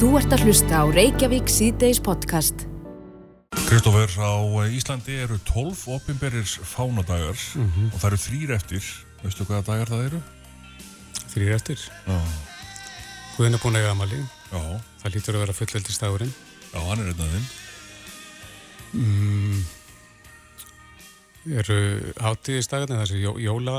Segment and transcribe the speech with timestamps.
[0.00, 2.62] Þú ert að hlusta á Reykjavík síðdeis podcast.
[3.68, 4.32] Kristófer, á
[4.72, 8.86] Íslandi eru 12 opimberir fánadagar og það eru þrýr eftir.
[9.20, 10.20] Veistu hvaða dagar það eru?
[11.34, 11.82] Þrýr eftir.
[12.08, 12.16] Já.
[13.36, 14.22] Guðin er búin að eiga amali.
[14.50, 14.62] Já,
[15.02, 16.32] Það lítur að vera fullveldistagurinn.
[16.72, 17.46] já, hann er einn af þeim.
[19.00, 19.60] Mm.
[21.60, 21.78] Eru
[22.20, 23.76] hátíðistagarnir, þessi jó, jóla,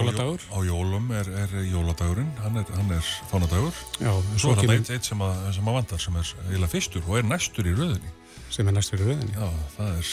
[0.00, 0.40] jóladagur?
[0.40, 2.66] jó- Á jólum er, er jóladagurinn, hann er,
[2.96, 3.72] er fánadagur.
[4.00, 7.02] Já, Svo er það eitt, eitt sem, að, sem að vandar, sem er eiginlega fyrstur
[7.08, 8.12] og er næstur í röðinni.
[8.52, 9.32] sem er næst fyrir rauðinni.
[9.32, 10.08] Já, það er,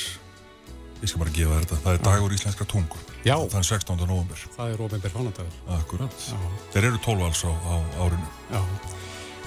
[1.01, 2.97] ég skal bara gefa þetta, það er dagur íslenskra tungu.
[3.27, 3.35] Já.
[3.51, 3.97] Þann 16.
[4.07, 4.37] november.
[4.55, 5.57] Það er ofinbér fánadagur.
[5.75, 6.15] Akkurat.
[6.29, 6.37] Já.
[6.73, 7.75] Þeir eru 12 alls á, á
[8.05, 8.29] árinu.
[8.51, 8.61] Já.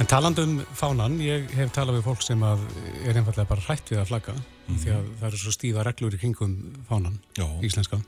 [0.00, 4.00] En talandi um fánan, ég hef talað við fólk sem er einfallega bara hrætt við
[4.00, 4.34] að flagga
[4.72, 6.54] því að það eru svo stífa reglur í kringum
[6.88, 7.44] fánan, Já.
[7.62, 7.98] íslenska.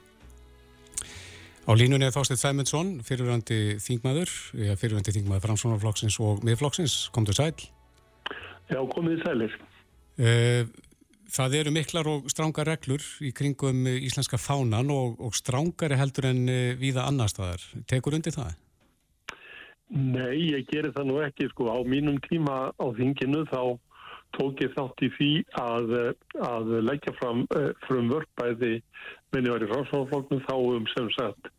[1.64, 7.36] Á línunni er Þorstein Sæmundsson, fyrirvændi þingmaður, eða fyrirvændi þingmaður Framsónarflokksins og miðflokksins, kom til
[7.38, 7.54] sæl.
[8.68, 9.54] Já, komið í sælir.
[10.20, 10.68] Eh,
[11.34, 16.44] Það eru miklar og strángar reglur í kringum íslenska fánan og, og strángari heldur en
[16.46, 17.64] eh, víða annar staðar.
[17.90, 18.52] Tekur undir það?
[19.90, 23.74] Nei, ég gerir það nú ekki, sko, á mínum tíma á þinginu þá
[24.38, 27.42] tók ég þátt í því að, eh, að leggja fram
[27.88, 28.76] frumvörp bæði
[29.34, 31.50] minni var í ráðsáfloknum þá um sem sagt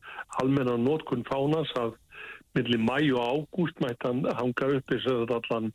[0.42, 1.95] almenna nótkun fánans að
[2.56, 5.72] milli mæ og ágúst mætti hann hanga sem þetta allan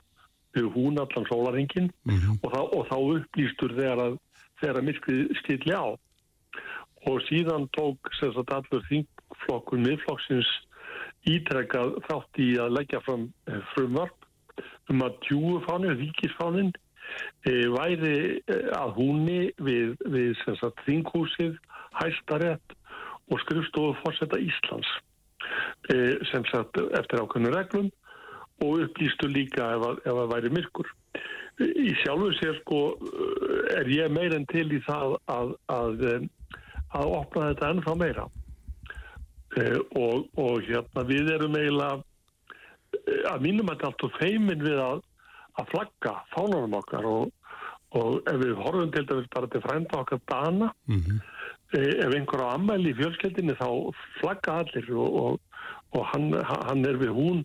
[0.74, 2.40] hún allan sólaringin Mhm.
[2.42, 4.16] og, þá, og þá upplýstur þegar að,
[4.60, 5.86] þegar myrkrið skilli á.
[7.08, 10.50] Og síðan tók sem sagt allur þingflokkun miðflokksins
[11.28, 14.16] ítrekkað þátt í að leggja fram eh, frumvarp
[14.90, 16.72] um að tjúufánin, ríkisfánin,
[17.46, 21.56] e, væri e, að húnni við, við sagt þinghúsið,
[21.98, 22.76] hæstarétt
[23.30, 24.90] og skrifstofu fórseta Íslands
[25.92, 25.96] e,
[26.30, 27.90] sem sagt eftir ákveðnu reglum
[28.64, 30.90] og upplýstu líka ef að, ef að væri myrkur.
[31.60, 32.80] Í sjálfu sér sko
[33.76, 36.04] er ég meir en til í það að, að,
[36.96, 38.26] að opna þetta ennþá meira.
[39.58, 41.96] Eh, og, og hérna við erum eiginlega
[43.00, 45.02] eh, að mínum að allt og feimin við að,
[45.68, 47.32] flagga fánunum okkar og,
[47.98, 51.26] og ef við horfum til dæmis bara til frænda okkar dana Mm eh,
[51.78, 53.68] ef einhver á ammæli í fjölskeldinni þá
[54.20, 55.40] flagga allir og, og,
[55.96, 56.32] og hann,
[56.66, 57.42] hann er við hún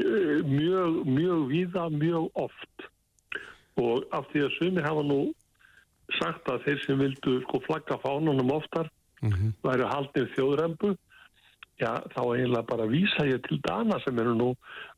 [0.00, 2.88] eh, mjög, mjög víða, mjög oft
[3.76, 5.20] og af því að sumir hafa nú
[6.16, 8.88] sagt að þeir sem vildu sko flagga fánunum oftar
[9.20, 9.52] -hmm.
[9.62, 10.94] væri haldnið þjóðrembu
[11.80, 14.50] já, þá eiginlega bara vísa ég til dana sem eru nú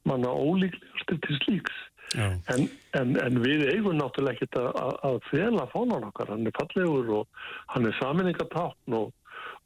[0.04, 1.78] manna ólíklegastir til slíks.
[2.16, 7.10] En, en, en við eigum náttúrulega ekkert að, að, fela fánan okkar, hann er fallegur
[7.20, 7.42] og
[7.74, 9.10] hann er saminningatákn og,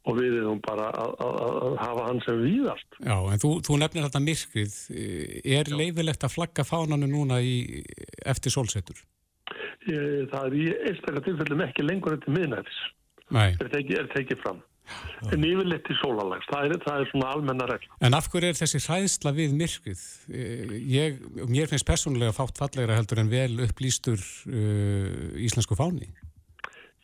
[0.03, 3.79] og við eigum bara að, að, að hafa hann sem víðast Já, en þú, þú
[3.79, 4.75] nefnir þetta myrkrið.
[5.59, 7.83] Er leifilegt að flagga fánanu núna í,
[8.25, 8.99] eftir sólsetur?
[9.87, 12.83] Ég, það er í einstaklega tilfellum ekki lengur eftir miðnæfis
[13.33, 13.49] Nei.
[13.55, 14.61] er tekið, er tekið fram
[15.31, 18.57] en yfirleitt til sólalags, það er, það er svona almenna regla En af hverju er
[18.59, 20.03] þessi hræðsla við myrkrið?
[20.33, 26.09] Eh, Ég, mér finnst persónulega fátt fallegra heldur en vel upplýstur uh, íslensku fáni.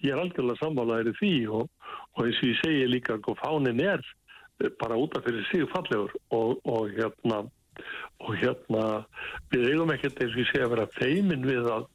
[0.04, 1.70] ég er algjörlega sammálaður í því og,
[2.16, 4.04] og eins og ég segi líka að fánin er
[4.64, 7.46] eh, bara út af fyrir sig fallegur og, og hérna
[8.20, 8.86] og hérna
[9.52, 11.88] við eigum ekkert eins og ég segi að vera feimin við að,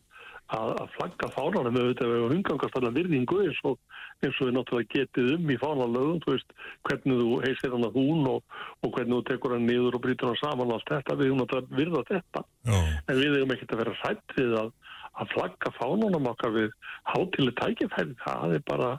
[0.53, 3.78] að, að flagga fánanum auðvitað eigum umgangast allan virðingu eins og
[4.25, 6.53] eins og við náttúrulega getið um í fánanlögum þú veist
[6.88, 10.31] hvernig þú heisir hann að hún og, og hvernig þú tekur hann niður og brýtur
[10.31, 12.44] hann saman og allt þetta, við eigum náttúrulega virða þetta.
[12.69, 12.78] Já,
[13.09, 14.71] en við eigum ekkert að vera hrætt við að,
[15.15, 16.71] að flagga fánunum okkar við
[17.15, 18.93] hátileg tækifæri, það er bara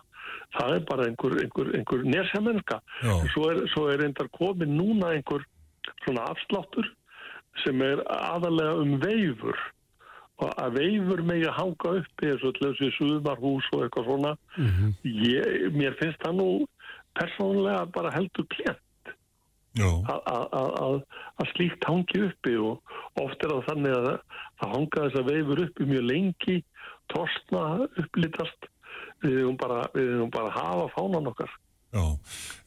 [0.55, 2.81] það er bara einhver, einhver, einhver nersjamenska.
[3.03, 5.45] já, Svo er, svo er reyndar komin núna einhver
[6.03, 6.87] svona afsláttur
[7.63, 9.55] sem er aðalega um veifur.
[9.55, 9.74] og
[10.43, 14.31] að veifur megi að hanga uppi eins og til þessi sumarhús og eitthvað svona
[15.05, 16.47] ég, mér finnst það nú
[17.15, 19.13] persónulega bara heldur klent
[19.79, 21.03] já, að- að- að að-
[21.39, 22.81] að slíkt hangi uppi og
[23.23, 24.09] oft er það þannig að
[24.59, 26.57] það hanga þess að veifur uppi mjög lengi
[27.07, 27.63] torsna
[28.01, 28.67] upplitast.
[29.23, 31.49] Við erum bara, við erum bara að hafa fánan okkar
[31.95, 32.03] já.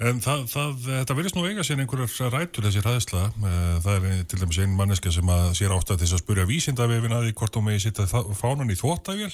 [0.09, 3.23] En það, það, þetta verðist nú eiga sér einhverjar rætur þessi ræðsla.
[3.29, 6.49] Eh, Það er til dæmis einn manneska sem að sér átt að þess að spurja
[6.49, 9.33] vísindavefin að því hvort hún megi sitta fánan í þvóttavél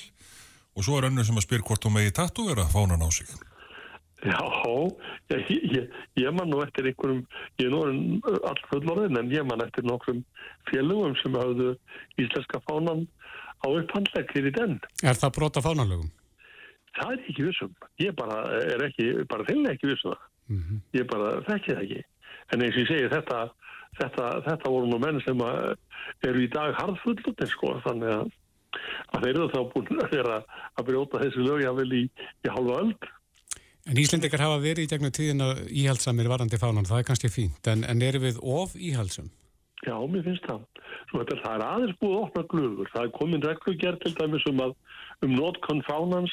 [0.75, 3.31] og svo er önnur sem að spyr hvort hún megi tattúvera fánan á sig.
[4.25, 4.41] Já,
[5.29, 7.27] ég, ég, ég man nú eftir einhverjum,
[7.61, 7.83] ég er nú
[8.49, 10.23] all fullorðin en ég man eftir nokkrum
[10.71, 11.75] félögum sem hafðu
[12.17, 13.05] íslenska fánan
[13.61, 14.79] á upphandlegg fyrir den.
[15.05, 16.09] Er það brota fánalögum?
[16.95, 17.75] Það er ekki vissum.
[18.03, 20.27] Ég bara er ekki, bara þeirlega ekki vissum það.
[20.55, 20.81] Mhm.
[20.95, 22.03] Ég bara þekki það ekki.
[22.53, 23.39] en eins og ég segi þetta,
[23.99, 25.39] þetta, þetta voru nú menn sem
[26.29, 28.33] eru í dag harðfullutin sko þannig að,
[29.17, 30.41] að þeir eru þá búin að vera
[30.77, 32.03] að brjóta þessi lögjafil í,
[32.45, 33.13] í halva öll.
[33.89, 37.85] En Íslendikar hafa verið í gegnum tíðina íhaldsamir varandi fánan, það er kannski fínt, en,
[37.85, 39.33] en eru við of íhaldsam?
[39.85, 40.63] Já, mér finnst það.
[41.11, 42.91] Svo þetta það er aðeins búið að opna glöfur.
[42.95, 44.73] Það er komin reglugjert til dæmis um að
[45.25, 46.33] um notkon fánans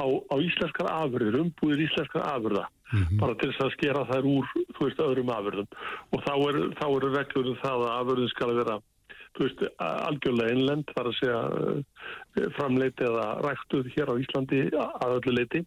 [0.00, 3.20] á, á íslenskar afurðir, umbúðir íslenskar afurða, mm -hmm.
[3.22, 5.68] bara til þess að skera þær úr, þú veist, öðrum afurðum.
[6.12, 8.76] Og þá eru er reglur um það að afurðin skal vera,
[9.34, 14.60] þú veist, algjörlega innlend, þar að segja eh, framleiti eða ræktuð hér á Íslandi
[15.04, 15.64] að öllu leiti.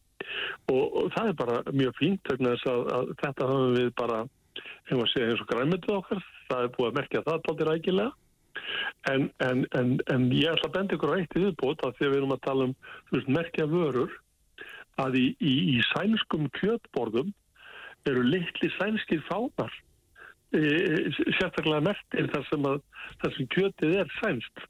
[0.72, 4.24] Og, og það er bara mjög fínt, þannig að, að þetta höfum við bara,
[4.88, 8.12] hefum að segja eins og græmyndið okkar, það er búið að merkja það aldrei rækilega.
[9.10, 12.06] En, en, en, en ég ætla að benda ykkur á eitt í viðbót að því
[12.06, 12.76] að við erum að tala um
[13.12, 14.14] veist, merkja vörur
[15.02, 17.34] að í, í, í sænskum kjötborðum
[18.10, 19.74] eru litli sænskir fánar
[20.54, 20.62] e,
[21.40, 22.80] sérstaklega mertir þar sem, að,
[23.24, 24.66] þar sem kjötið er sænst.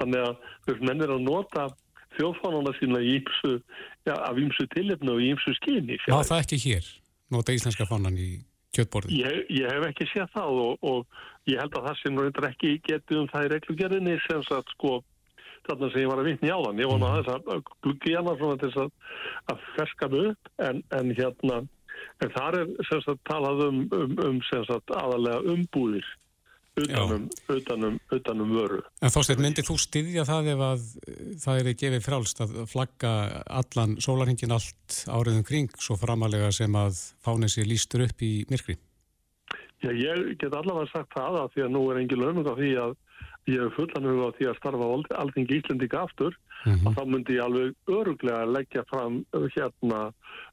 [0.00, 0.34] Þannig að
[0.68, 1.68] veist, menn er að nota
[2.16, 3.54] þjóðfánana sína í ímsu,
[4.08, 6.00] ja, af ímsu tilefnu og í ímsu skyni.
[6.02, 6.92] Já, það ekki hér,
[7.32, 8.30] nota íslenska fánan í
[8.76, 9.18] kjötborðin?
[9.18, 12.72] Ég, ég hef ekki séð það og, og ég held að það sem reyndar ekki
[12.86, 14.98] getið um það í reglugjörðinni sem sagt sko
[15.66, 16.82] þarna sem ég var að vitni á þann.
[16.82, 17.14] Ég vona mm.
[17.14, 18.92] að þess að gluggi hana svona til að,
[19.52, 21.64] að ferska mig upp en, en hérna
[22.24, 26.06] en þar er sem sagt talað um, um, um sem sagt aðalega umbúðir
[26.76, 28.80] utanum, utanum, utanum vöru.
[29.00, 30.82] En þósteit, myndir þú styðja það ef að
[31.44, 33.12] það er gefið frálst að flagga
[33.60, 38.76] allan sólarhingin allt áriðum kring svo framalega sem að fánið sér lístur upp í myrkri?
[39.84, 42.70] Já, ég get allavega sagt það að því að nú er engin lögum á því
[42.84, 42.94] að
[43.46, 44.86] ég hef fullan huga á því að starfa
[45.20, 46.34] allting íslendika aftur
[46.64, 46.86] mm -hmm.
[46.86, 50.12] og þá myndi ég alveg öruglega leggja fram hérna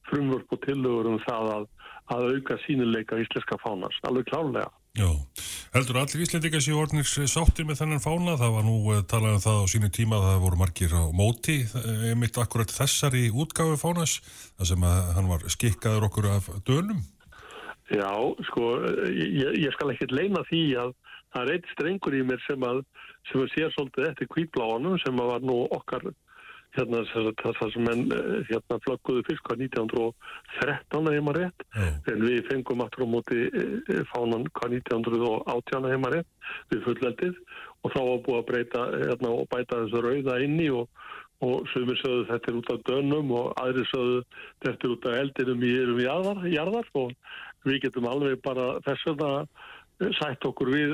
[0.09, 1.65] frumvörp og tillögur um það að,
[2.13, 4.71] að auka sínuleika íslenska fánars, alveg klárlega.
[4.93, 5.07] Já,
[5.73, 9.41] heldur allir íslendika séu orðnir sáttir með þennan fána, það var nú uh, talað um
[9.41, 13.79] það á sínu tíma að það voru margir á móti, eh, einmitt akkurat þessari útgáfi
[13.81, 14.13] fánas,
[14.59, 16.99] það sem að hann var skikkaður okkur af dönum.
[17.89, 18.13] Já,
[18.51, 18.69] sko,
[19.09, 20.93] ég, ég skal ekkert leina því að
[21.33, 22.85] það er eitt strengur í mér sem að,
[23.31, 26.05] sem að sé svolítið eftir kvítbláanum sem að var nú okkar
[26.73, 27.01] hérna
[27.41, 31.65] það sem enn eh, hérna flagguðu hvað 1913 heima rétt.
[31.73, 31.97] Mm.
[32.13, 37.35] en við fengum aftur á móti eh, fánan hvað 1918 heima rétt við fulleldið
[37.83, 40.89] og þá var búið að breyta hérna og bæta þessu rauða inni og,
[41.43, 44.19] og sögumir sögðu þetta er út af dönum og aðri sögðu
[44.65, 46.07] þetta er út af eldinum í erum í
[46.55, 47.15] jarðar og
[47.67, 49.23] við getum alveg bara þess að
[50.19, 50.89] sætt okkur við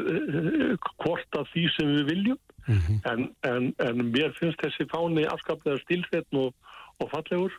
[1.04, 2.40] hvort af því sem við viljum.
[2.70, 2.98] Mm -hmm.
[3.12, 6.54] en, en, en mér finnst þessi fáni afskaplega stílfetn og,
[7.00, 7.54] og fallegur.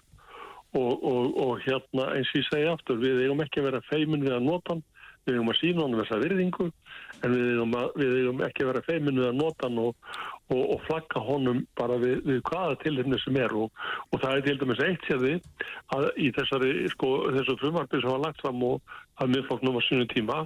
[0.72, 4.22] Og, og, og hérna eins og ég segja aftur, við eigum ekki að vera feimin
[4.22, 4.82] við að nota hann,
[5.26, 6.66] við eigum að sína hann þessa virðingu,
[7.24, 9.96] en við eigum, að, við eigum ekki að vera feimin við að nota hann og
[10.86, 13.54] flagga honum bara við, við hvaða tilhengni sem er.
[13.54, 15.34] Og það er til dæmis eitt því
[15.96, 20.08] að í þessari, sko, þessu frumarbi sem var lagt fram og að miðfloknum á sinu
[20.10, 20.40] tíma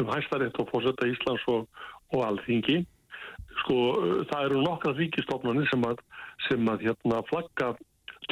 [0.00, 2.82] um hæstarétt og fórsetta Íslands og alþingi.
[3.62, 3.76] Sko
[4.30, 6.02] það eru nokkra ríkistofnarnir sem að,
[6.48, 7.72] sem að hérna flagga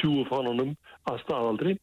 [0.01, 0.75] tjúufánunum
[1.09, 1.77] að staðaldri.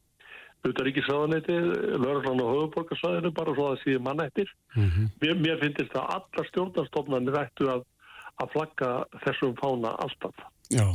[0.62, 1.55] Ríkisraðanetti,
[1.99, 4.50] Lörglann og höfuborgarsvæðinu bara svo að það séu mannættir.
[4.77, 5.06] Mm -hmm.
[5.23, 7.83] mér, mér finnst það að alla stjórnarstofnarnir ættu að,
[8.40, 8.90] að flagga
[9.26, 10.86] þessum fána alltaf Já,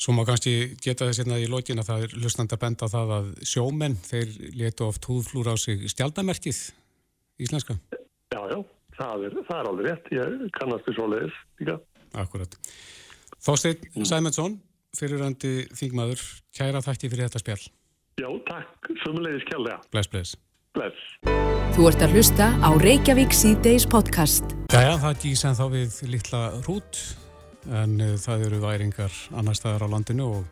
[0.00, 3.14] svo má kannski geta þess hérna í lókin að það er hlustandi að benda það
[3.18, 6.64] að sjómenn, þeir letu oft húðflúra á sig stjaldamerkið
[7.44, 7.76] íslenska
[8.32, 8.60] Já, já
[8.98, 11.76] það er, það er alveg rétt, ég kannast því svo leiðis líka.
[12.18, 12.58] Akkurat.
[13.44, 14.08] Þósteinn mm.
[14.08, 14.58] Sæmundsson,
[14.98, 16.24] fyrirrandi þingmaður,
[16.56, 17.64] kæra þætti fyrir þetta spjall.
[18.18, 19.78] Já, takk, sumulegis kjállega.
[19.94, 20.38] Bless, bless.
[20.78, 20.98] Bless.
[21.74, 24.46] Þú ert að hlusta á Reykjavík C-Days podcast.
[24.70, 27.00] Jæja, það gísan þá við litla hrút,
[27.80, 30.44] en uh, það eru væringar annar staðar á landinu og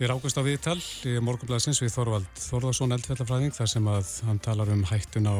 [0.00, 4.74] við rákast á viðtal í morgunblæsins við Þorvald Þorðarsson eldfellafræðing þar sem að hann talar
[4.74, 5.38] um hættun á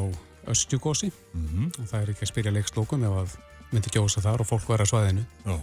[0.53, 1.75] östjugósi mm -hmm.
[1.83, 3.37] og það er ekki að spyrja leikslókum ef að
[3.73, 5.59] myndi gjósa þar og fólk vera að svaðinu Já.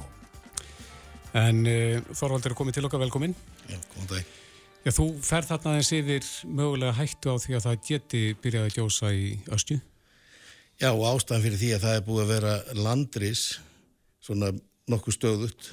[1.46, 3.36] en uh, Þorvaldur er komið til okkar velkomin
[3.70, 4.49] Já, góðan dag
[4.86, 8.76] Já, þú ferð þarna aðeins yfir mögulega hættu á því að það geti byrjað að
[8.78, 9.80] gjósa í östju
[10.80, 13.44] Já, ástæðan fyrir því að það er búið að vera landris
[14.24, 14.54] svona
[14.90, 15.70] nokkuð stöðut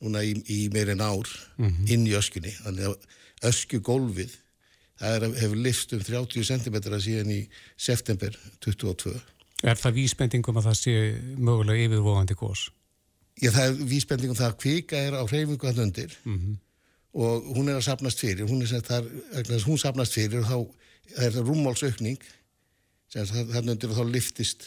[0.00, 1.92] núna í, í meirinn ár mm -hmm.
[1.92, 4.32] inn í öskjunni þannig að öskjugólfið
[5.00, 7.40] það er, hefur lift um 30 cm síðan í
[7.76, 9.14] september 22.
[9.64, 10.94] Er það vísbendingum að það sé
[11.36, 12.68] mögulega yfirvofandi gós?
[13.36, 16.56] Já, það er vísbendingum það að kvika er á hreyfingu að lundir mm.
[17.16, 19.06] Og hún er að sapnast fyrir, hún, þar,
[19.64, 22.26] hún sapnast fyrir og þá er það rúmmálsaukning
[23.14, 24.66] þannig undir þá liftist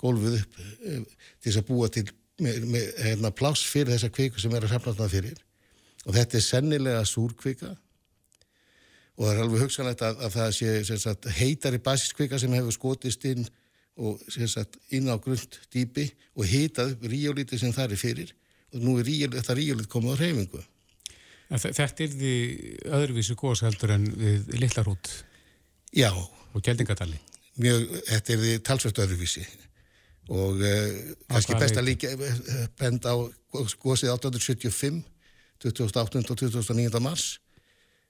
[0.00, 1.02] gólfið upp eh,
[1.42, 2.06] til þess að búa til
[2.42, 5.44] með, með hérna, pláss fyrir þessa kviku sem er að safna þarna fyrir.
[6.06, 7.72] Og þetta er sennilega súrkvika.
[9.18, 13.26] Og það er alveg hugsanlegt að, að það sé sagt, heitari basiskvika sem hefur skotist
[13.28, 13.48] inn
[13.98, 16.06] og sagt, inn á grund dýpi
[16.38, 18.34] og hitað upp ríólítið sem það er fyrir.
[18.74, 20.62] Og nú er ríólítið komið á hreyfingu
[21.48, 22.32] Þetta er því
[22.92, 25.08] öðruvísu góðs heldur en við Littlarút
[25.96, 27.16] Já og Gjeldingadali
[27.58, 29.44] Mjög, þetta er því talsvægt öðruvísi
[30.28, 30.88] og uh,
[31.30, 33.16] kannski best að líka uh, benda á
[33.80, 35.00] gósið 1875
[35.64, 36.20] 2008.
[36.20, 37.00] og 2009.
[37.00, 37.38] mars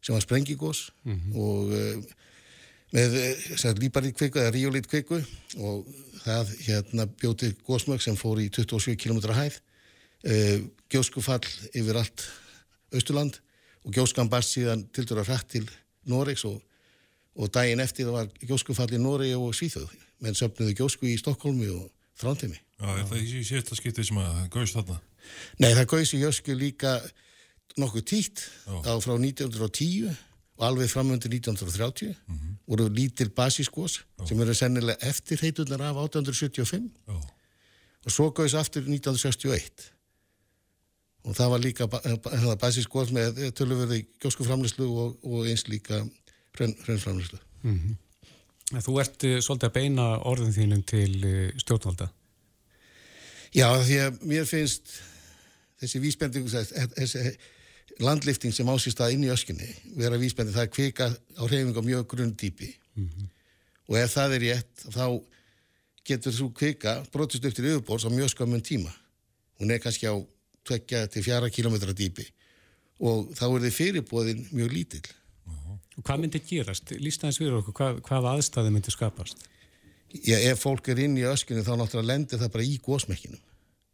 [0.03, 1.39] sem var sprengigós mm -hmm.
[1.39, 2.03] og uh,
[2.93, 5.23] með líparít kviku eða ríolít kviku
[5.61, 5.87] og
[6.25, 9.61] það hérna bjóti gósmögg sem fór í 27 km hæð
[10.91, 12.25] gjóskufall yfir allt
[12.93, 13.41] Östurland
[13.85, 15.69] og gjóskan barst síðan til dæra hrætt til
[16.09, 16.63] Noregs og,
[17.37, 19.93] og daginn eftir það var gjóskufall í Noregi og Svíþjóð
[20.25, 21.87] menn söpnuðu gjósku í Stokkólmi og
[22.19, 22.59] Þrándheimi.
[22.79, 24.97] Já, það er í sérsta skiptið sem að gauðs þarna?
[25.63, 26.95] Nei, það gauðs í Jösku líka
[27.79, 30.09] nokkuð títt á frá 1910
[30.59, 32.55] og alveg framöndir 1930 mm -hmm.
[32.67, 37.15] voru lítil basískos sem eru sennilega eftir heitunar af 1875 Já.
[38.05, 39.93] og svo gauðs aftur 1961
[41.25, 41.89] og það var líka
[42.61, 46.05] basískos með tölurverði gjóskuframlislu og, og eins líka
[46.59, 47.39] hrönnframlislu.
[47.63, 47.97] Mm -hmm.
[48.85, 51.15] Þú ert uh, svolítið að beina orðin þínum til
[51.57, 52.09] stjórnvalda.
[53.55, 54.91] Já, því að mér finnst
[55.81, 57.33] þessi vísbending, þessi
[58.05, 61.83] landlifting sem ásýst að inn í öskunni vera vísbending, það er kvika á hreyfing á
[61.83, 63.29] mjög grunddýpi mm -hmm.
[63.89, 65.23] og ef það er rétt, þá
[66.05, 68.93] getur þú kvika brotist upp til yfirbórs á mjög skömmun tíma.
[69.61, 70.15] Hún er kannski á
[70.69, 72.27] 2-4 km dýpi
[72.99, 75.07] og þá er þið fyrirbóðin mjög lítill.
[75.99, 76.93] Og hvað myndi gerast?
[76.95, 79.41] Lýstaðins við okkur, hvað, hvað aðstæði myndi skapast?
[80.25, 83.41] Já, ef fólk er inn í öskunni þá náttúrulega lendir það bara í gósmekkinum.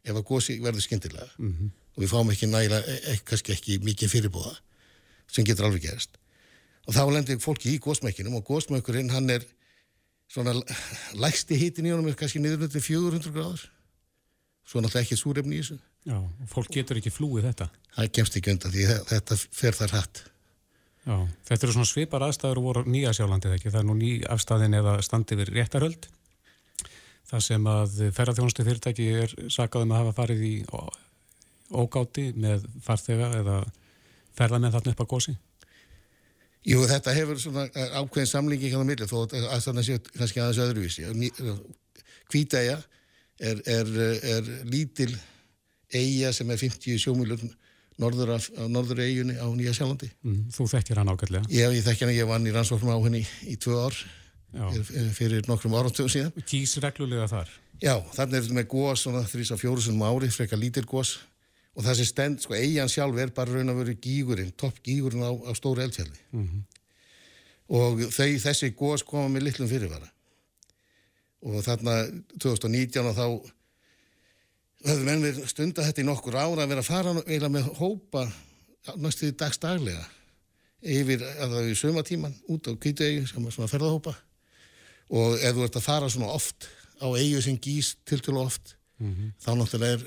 [0.05, 1.71] Ef að gósi verður skindilega mm -hmm.
[1.95, 4.53] og við fáum ekki nægilega, e, e, kannski ekki mikið fyrirbúða
[5.27, 6.17] sem getur alveg gerast.
[6.85, 9.45] Og þá lendir fólki í gósmekkinum og gósmekkurinn hann er
[10.29, 10.53] svona
[11.23, 13.65] lægsti hitin í honum er kannski niðurlöndin 400 gráður.
[14.65, 15.79] Svo náttúrulega ekki súrefni í þessu.
[16.05, 17.69] Já, og fólk getur ekki flúið þetta.
[17.95, 20.21] Það kemst ekki undan því þetta fer þar hatt.
[21.05, 21.15] Já,
[21.47, 24.93] þetta eru svona svipar aðstæður voru nýja sjálflandið ekki, það er nú ný afstæðin eða
[25.05, 26.07] standið við réttarhöld
[27.29, 30.53] það sem að ferðarþjónustu fyrirtæki er sakaðum að hafa farið í
[31.73, 33.59] ógáti með farþega eða
[34.37, 35.35] ferðarmenn þarna upp á gósi
[36.65, 40.61] Jú, þetta hefur svona ákveðin samlingi ekki á milli þó að það sé kannski aðeins
[40.65, 41.05] öðruvísi
[42.25, 42.79] Kvítæja
[43.37, 43.89] er, er,
[44.25, 45.11] er lítil
[45.93, 47.41] eiga sem er 50 sjómilur
[48.01, 48.33] norður
[48.67, 50.09] norður eiginni á Nýja Sjálfandi.
[50.25, 51.47] Mm, þú þekkir hann ágætlega?
[51.49, 53.99] Já, ég þekkir hann, ég vann í rannsóknum á henni í, í tvö ár
[54.55, 56.43] fyrir, fyrir nokkrum áratöðum síðan.
[56.47, 57.53] Kýs reglulega þar?
[57.83, 61.17] Já, þannig er þetta með gós, þrís á fjórusunum ári, frekar lítil gós
[61.75, 65.25] og það sem stend, sko, eigin sjálf er bara raun að vera gígurinn, topp gígurinn
[65.27, 66.61] á, á stóru eldfjalli mm -hmm.
[67.75, 70.07] og þau, þessi gós koma með litlum fyrirvara
[71.45, 71.97] og þarna
[72.39, 73.27] 2019 og þá
[74.83, 78.25] höfðu menn við stunda þetta í nokkur ára að vera að fara eða með hópa
[79.01, 80.05] næstuði dagstaglega
[80.85, 84.13] yfir að það er í sömatíman út á kvítuegi sem er svona ferðahópa
[85.15, 86.67] og ef þú ert að fara svona oft
[87.01, 89.31] á eigu sem gís til til oft mm -hmm.
[89.43, 90.03] þá náttúrulega er,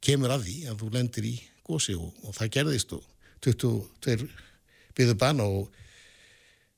[0.00, 3.04] kemur af því að þú lendir í gósi og, og það gerðist og
[3.40, 4.28] 22
[4.94, 5.70] byggðu banna og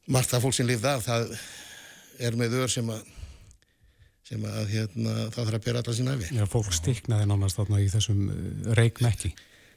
[0.07, 1.38] margt af fólk sem lifði af það
[2.19, 3.02] er með ör sem að
[4.31, 6.29] sem að hérna, það þarf að bera allar sín aðvi.
[6.37, 9.33] Já, fólk stiknaði nánast þarna í þessum uh, reikmekki.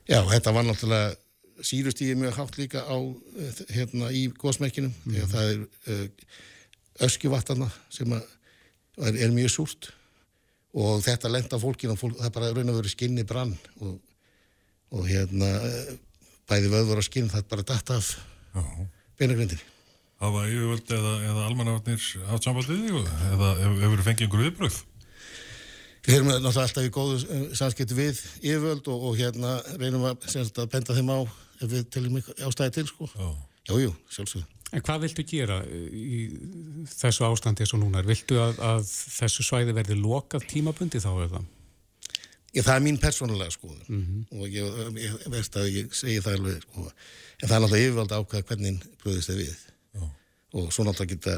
[0.05, 5.17] Já, þetta var náttúrulega sírustíði mjög hátt líka á uh, hérna í góðsmekkinum mm.
[5.23, 6.37] að það er uh,
[7.07, 8.23] öskjuvattarna sem er,
[9.09, 9.89] er mjög súrt
[10.77, 13.97] og þetta lenda fólkin og fólk, það er bara raun og verið skinni brann og,
[14.93, 15.49] og hérna
[16.49, 18.09] bæði vöður og skinn það er bara dætt af
[19.17, 19.72] beinagrindinni
[20.23, 24.81] hafa yfirvöld eða, eða almannavarnir haft samband við þig eða hefur þið fengið einhverju viðbröð?
[26.03, 30.27] Við erum náttúrulega alltaf í góðu eh, samskipti við yfirvöld og, og hérna reynum að,
[30.35, 33.07] að benda þeim á ef við teljum ástæði til sko.
[33.69, 34.49] Jájú, jú, sjálfsög.
[34.73, 36.23] En hvað viltu gera í
[36.89, 38.01] þessu ástandi eins og núna?
[38.05, 41.43] Viltu að, að þessu svæði verði lokað tímabundi þá eða?
[42.53, 44.39] Ég, það er mín persónulega skoður mm -hmm.
[44.39, 46.83] og ég, ég veist að ég segi það alveg sko.
[46.83, 49.55] en það er náttúrulega yfirvöld ákveða hvernig bröðist þið við
[50.53, 51.35] og svo náttúrulega geta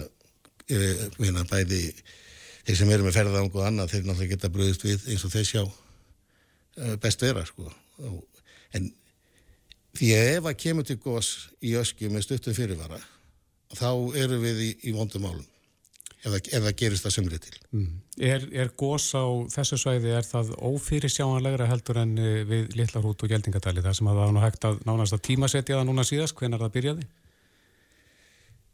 [0.69, 0.77] e,
[1.19, 1.81] hérna, bæði
[2.65, 5.49] þeir sem eru með ferðang og annað þeir náttúrulega geta bröðist við eins og þeir
[5.49, 7.71] sjá e, best vera sko.
[8.75, 8.91] en
[9.95, 12.99] því að ef að kemur til gos í öskju með stuttu fyrirvara
[13.75, 15.45] þá eru við í, í vondum álum
[16.25, 17.57] ef það gerist það sömrið til.
[17.75, 17.89] Mm.
[18.25, 23.21] Er, er gós á þessu svæði, er það ófyrir sjáanlegra heldur en eh, við Littlarhút
[23.21, 26.07] og Gjeldingadali þar sem að það var nú hægt að nánast að tímasetja það núna
[26.07, 27.07] síðast, hvenar það byrjaði?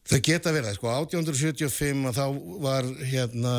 [0.09, 2.25] Það geta verið, sko, 1875 að þá
[2.63, 3.55] var hérna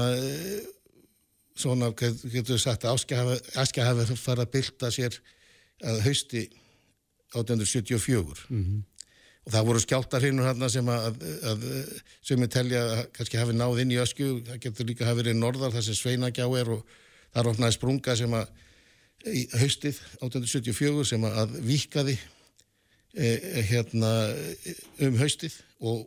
[1.59, 5.19] svona, getur við sagt, Askja hafi farið að bylta sér
[5.83, 6.47] að hausti
[7.33, 8.83] 1874 mm -hmm.
[9.45, 11.65] og það voru skjáltarhinnur hérna sem að, að
[12.23, 15.39] sem er telja að kannski hafi náð inn í ösku, það getur líka hafi verið
[15.39, 16.85] norðar þar sem Sveinagjá er og
[17.33, 18.47] það er ofnaði sprunga sem að
[19.27, 22.19] í haustið 1874 sem að vikaði
[23.15, 24.13] eh, hérna
[24.99, 26.07] um haustið og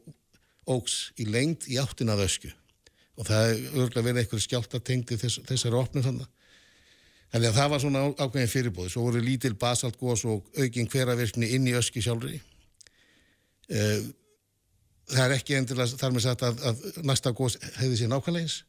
[0.66, 2.52] ógs í lengd í áttinað ösku
[3.16, 6.32] og það er örgulega verið eitthvað skjáltatengti þess, þessari opnum þannig.
[7.32, 8.92] Þannig að það var svona ákveðin fyrirbóði.
[8.92, 12.42] Svo voru lítil basaltgós og aukinn hveravirkni inn í öski sjálfri.
[13.72, 14.04] Eh,
[15.12, 18.60] það er ekki endilega þar með sagt að, að næsta gós hefði sér nákvæmleins.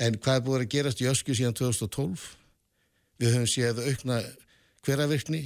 [0.00, 2.28] En hvað er búið að gerast í ösku síðan 2012?
[3.20, 4.20] Við höfum séð aukna
[4.86, 5.42] hveravirkni.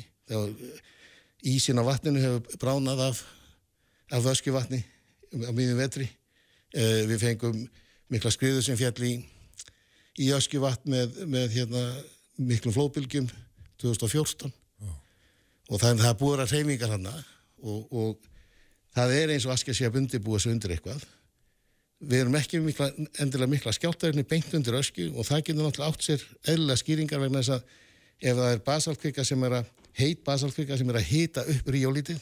[1.47, 3.25] Ísin á vatninu hefur bránað af,
[4.11, 4.83] af öski vatni
[5.33, 6.09] á miðjum vetri.
[6.77, 7.65] Eh, við fengum
[8.13, 9.15] mikla skriðu sem fjall í,
[10.23, 11.83] í Öskjuvatn með, með hérna,
[12.37, 13.29] miklum flóðbylgjum
[13.81, 14.97] 2014 oh.
[15.71, 18.29] og það, það búið að reyfingar hann og, og
[18.97, 21.07] það er eins og Askja sé að bundi búið sig undir eitthvað
[22.05, 22.91] við erum ekki mikla,
[23.23, 27.43] endilega mikla skjáltaðurni beint undir Öskju og það getur náttúrulega átt sér eðlulega skýringar vegna
[27.43, 27.75] þess að
[28.21, 32.21] ef það er basaltkvika sem er að heit basaltkvika sem er að hita upp ríólítið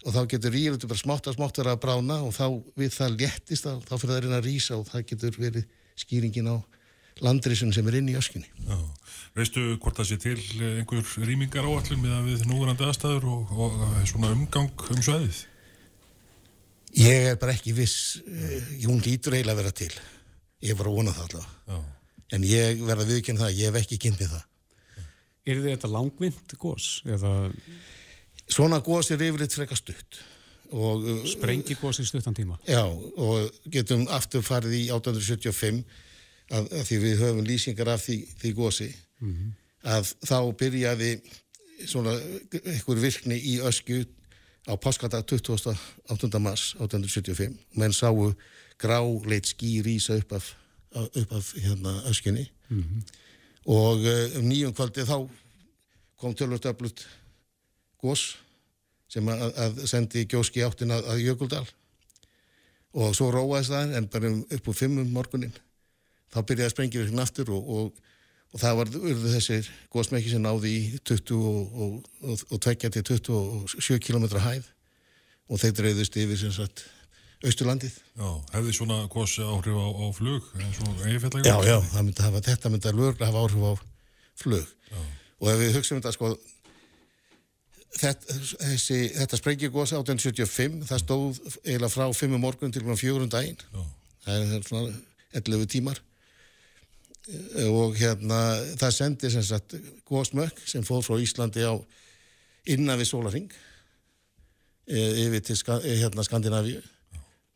[0.00, 2.46] og þá getur ríðutur bara smátt að smátt vera að brána og þá
[2.78, 5.66] við það léttist þá, þá fyrir það að reyna að rýsa og það getur verið
[6.00, 6.56] skýringin á
[7.20, 8.48] landrisun sem er inn í öskunni.
[8.64, 8.78] Já.
[9.36, 10.38] Veistu hvort það sé til
[10.80, 13.78] einhver rýmingar áallum með að við núverandi aðstæður og, og
[14.08, 15.44] svona umgang um sveðið?
[16.98, 18.18] Ég er bara ekki viss,
[18.82, 19.92] hún lítur eiginlega að vera til.
[20.64, 21.52] Ég er bara að vona það alltaf.
[21.68, 21.78] Já.
[22.30, 24.44] En ég verða að viðkynna það, ég hef ekki kynntið það.
[25.50, 26.88] Er þetta langvind gós?
[27.06, 27.32] Eða...
[28.50, 30.20] Svona góðs er yfirleitt frekar stutt.
[30.70, 32.58] Uh, Sprengi góðs í stuttan tíma?
[32.68, 35.82] Já, og getum aftur farið í 1875
[36.50, 39.50] að, að því við höfum lýsingar af því, því góðsi mm -hmm.
[39.96, 41.10] að þá byrjaði
[41.86, 42.14] svona
[42.60, 44.04] einhver virkni í ösku
[44.68, 46.38] á páskadag 28.
[46.38, 48.34] mars 1875 menn sáu
[48.78, 50.54] gráleit ský rýsa upp af,
[50.94, 53.02] upp af hérna, öskunni mm -hmm.
[53.64, 55.28] og uh, um nýjum kvöldi þá
[56.16, 57.06] kom tölvöldöflut
[58.02, 58.24] gós
[59.10, 61.64] sem að, að sendi gjóski áttin að, að Jökuldal
[63.00, 65.54] og svo róaðist það en bara upp úr fimmum morgunin
[66.30, 68.12] þá byrjaði sprengjuvirknin aftur og, og,
[68.54, 68.92] og það var
[69.34, 71.98] þessir góðsmekki sem náði í 20 og,
[72.30, 74.70] og tvekja til 27 km hæð
[75.50, 76.86] og þeir dreyðust yfir sem sagt
[77.40, 77.94] Austurlandið.
[78.20, 80.48] Já, hefði svona góðs áhrif á, á flug?
[81.40, 83.72] Já, já, myndi hafa, þetta myndi að lögla hafa áhrif á
[84.42, 84.98] flug já.
[85.40, 86.34] og ef við hugsaum þetta sko
[87.90, 88.36] Þetta,
[88.70, 93.58] þessi, þetta sprengjugósa 1875, það stóð eiginlega frá 5 morgun til 4 um daginn.
[93.74, 93.82] Já.
[94.26, 94.92] það er svona
[95.40, 96.02] 11 tímar.
[97.70, 98.38] Og hérna
[98.78, 99.74] það sendi sem sagt
[100.08, 101.74] gósmökk sem fóð frá Íslandi á
[102.70, 103.50] innan við Sólaring
[104.86, 106.80] e, yfir til e, hérna Skandinavíu.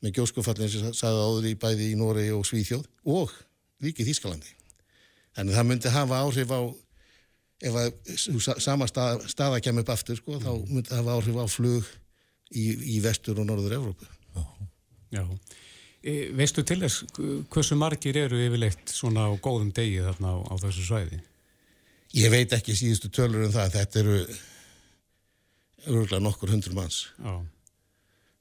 [0.05, 3.33] Með gjóskufallin sem sagði áður í bæði í Nóri og Svíþjóð og
[3.83, 4.53] líki Þískalandi
[5.35, 6.61] þannig það myndi hafa áhrif á
[7.63, 7.93] ef að
[8.63, 10.65] sama stað, staða kemur upp aftur sko, þá mm.
[10.71, 11.93] myndi það hafa áhrif á flug
[12.51, 12.65] í,
[12.97, 14.09] í vestur og norður Evrópu.
[14.35, 14.45] Já.
[15.15, 15.25] Já.
[16.05, 17.05] E, veistu til þess
[17.53, 21.21] hversu margir eru yfirleitt svona á góðum degi þarna á, á þessu svæði?
[22.15, 23.79] Ég veit ekki síðustu tölur um það.
[23.79, 24.19] Þetta eru
[25.85, 27.33] örgulega nokkur hundur manns Já.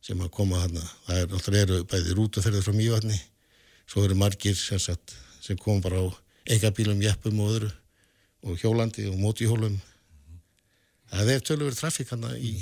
[0.10, 0.84] sem að koma þarna.
[1.08, 3.22] Það er alltaf eru bæði rútuferðir frá mývatni,
[3.90, 5.00] svo eru margir sem,
[5.42, 6.06] sem kom bara á
[6.54, 7.72] eigabílum, jeppum og öðru
[8.44, 9.76] og hjólandi og mótihjólum.
[11.14, 12.56] Það er tölur trafík hann í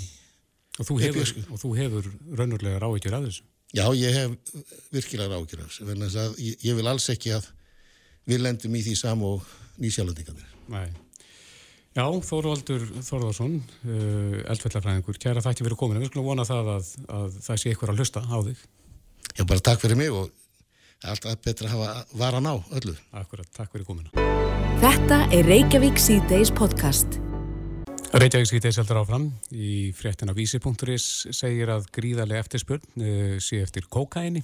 [0.79, 3.45] og þú hefur, og þú hefur raunverulega ráðekjur af þessu?
[3.75, 4.53] Já ég hef
[4.91, 7.47] virkilega ráðekjur af þessu ég, ég vil alls ekki að
[8.29, 9.47] við lendum í því sam og
[9.81, 10.91] nýsjálfandingarnir
[11.91, 17.35] Já, Þóruvaldur Þorðarsson uh, eldfellafræðingur, kæra þætti fyrir komin við skulum vona það að, að
[17.49, 18.61] það sé ykkur að hlusta á þig.
[19.35, 20.31] Já, bara takk fyrir mig og
[21.03, 22.95] alltaf betra að hafa varan á öllu.
[23.11, 24.50] Akkurat, takk fyrir komina
[24.81, 27.19] Þetta er Reykjavík C-Days podcast.
[28.17, 29.27] Reykjavík C-Days heldur áfram.
[29.53, 31.03] Í fréttina vísi.is
[31.37, 34.41] segir að gríðarlega eftirspurn uh, sé eftir kókaini.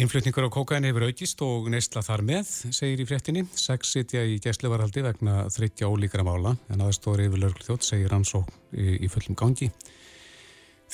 [0.00, 3.42] Innflutningur á kókaini hefur aukist og neistla þar með, segir í fréttinni.
[3.52, 9.02] Sex sitja í gæsluvarhaldi vegna þryggja ólíkra mála en aðstóri yfir lörglþjótt segir ansók í,
[9.04, 9.68] í fullum gangi.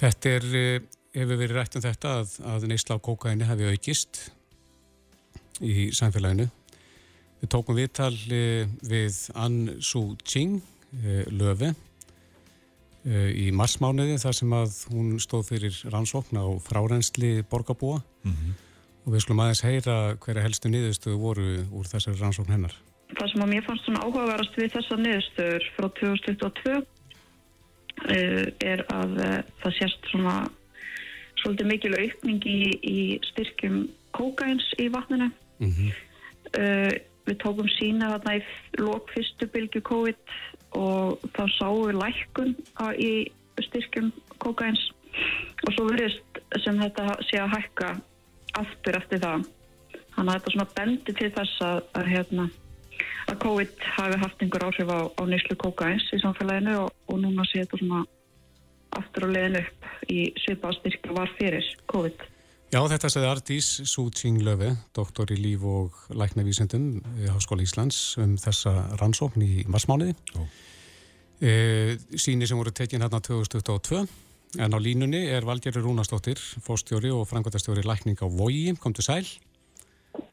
[0.02, 4.24] Þetta er uh, hefur verið rætt um þetta að, að neysla á kókaini hafi aukist
[5.62, 6.48] í samfélaginu.
[7.42, 10.60] Við tókum viðtal eh, við Ann Suu Ching,
[11.02, 11.72] eh, löfi,
[13.02, 18.52] í marsmániði þar sem að hún stóð fyrir rannsókn á frárensli borgarbúa mm -hmm.
[19.02, 22.76] og við skulum aðeins heyra hverja helstu niðurstöðu voru úr þessari rannsókn hennar.
[23.18, 26.86] Það sem að mér fannst svona áhugaverast við þessar niðurstöður frá 2022
[28.62, 29.10] er að
[29.58, 30.36] það sést svona
[31.42, 33.00] svolítið mikil aukning í, í
[33.32, 35.30] styrkjum kókains í vatninu.
[35.58, 35.90] Mm -hmm.
[36.58, 36.92] uh,
[37.26, 38.42] við tókum sína þarna í
[38.80, 40.34] lók fyrstu bylgu COVID
[40.78, 42.54] og þá sáum við lækkun
[42.96, 43.12] í
[43.60, 44.10] styrkjum
[44.42, 44.82] kókains
[45.66, 47.92] og svo verðist sem þetta sé að hækka
[48.58, 49.46] aftur eftir það.
[50.12, 52.48] Þannig að þetta svona bendi til þess að, að, hérna,
[53.30, 57.46] að COVID hafi haft einhver áhrif á, á nýslu kókains í samfélaginu og, og núna
[57.48, 58.02] sé þetta svona
[58.98, 62.26] aftur og leðin upp í svipaðstyrkja var fyrir COVID.
[62.72, 68.38] Já, þetta segði Ardís Sútsing Löfi, doktor í líf og læknavísendum í Háskóla Íslands um
[68.40, 70.14] þessa rannsókn í marsmániði.
[71.36, 71.52] E,
[72.16, 74.00] síni sem voru tekinn hérna 2022,
[74.56, 79.28] en á línunni er Valgerður Rúnastóttir, fórstjóri og frangotastjóri lækning á Vogi, kom til sæl.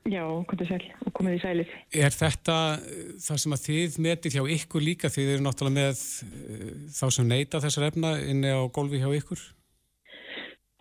[0.08, 1.78] Já, komið sæl og komið í sælis.
[1.91, 5.12] Er þetta eh, það sem að þið metið hjá ykkur líka?
[5.12, 9.49] Þið eru náttúrulega með eh, þá sem neyta þessar efna inni á golfi hjá ykkur?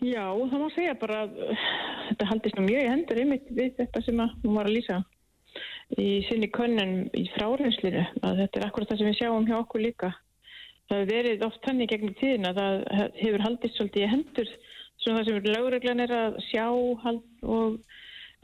[0.04, 1.62] Já, það má segja bara að uh,
[2.08, 4.98] þetta haldist nú mjög í hendur einmitt við þetta sem að hún var að lýsa
[5.98, 9.82] í sinni könnun í fráreinslinu að þetta er akkurat það sem við sjáum hjá okkur
[9.82, 10.10] líka.
[10.88, 14.52] Það hefur verið oft tannig gegnum tíðin að það hefur haldist svolítið í hendur
[14.98, 17.80] svona það sem lögreglan er að sjá og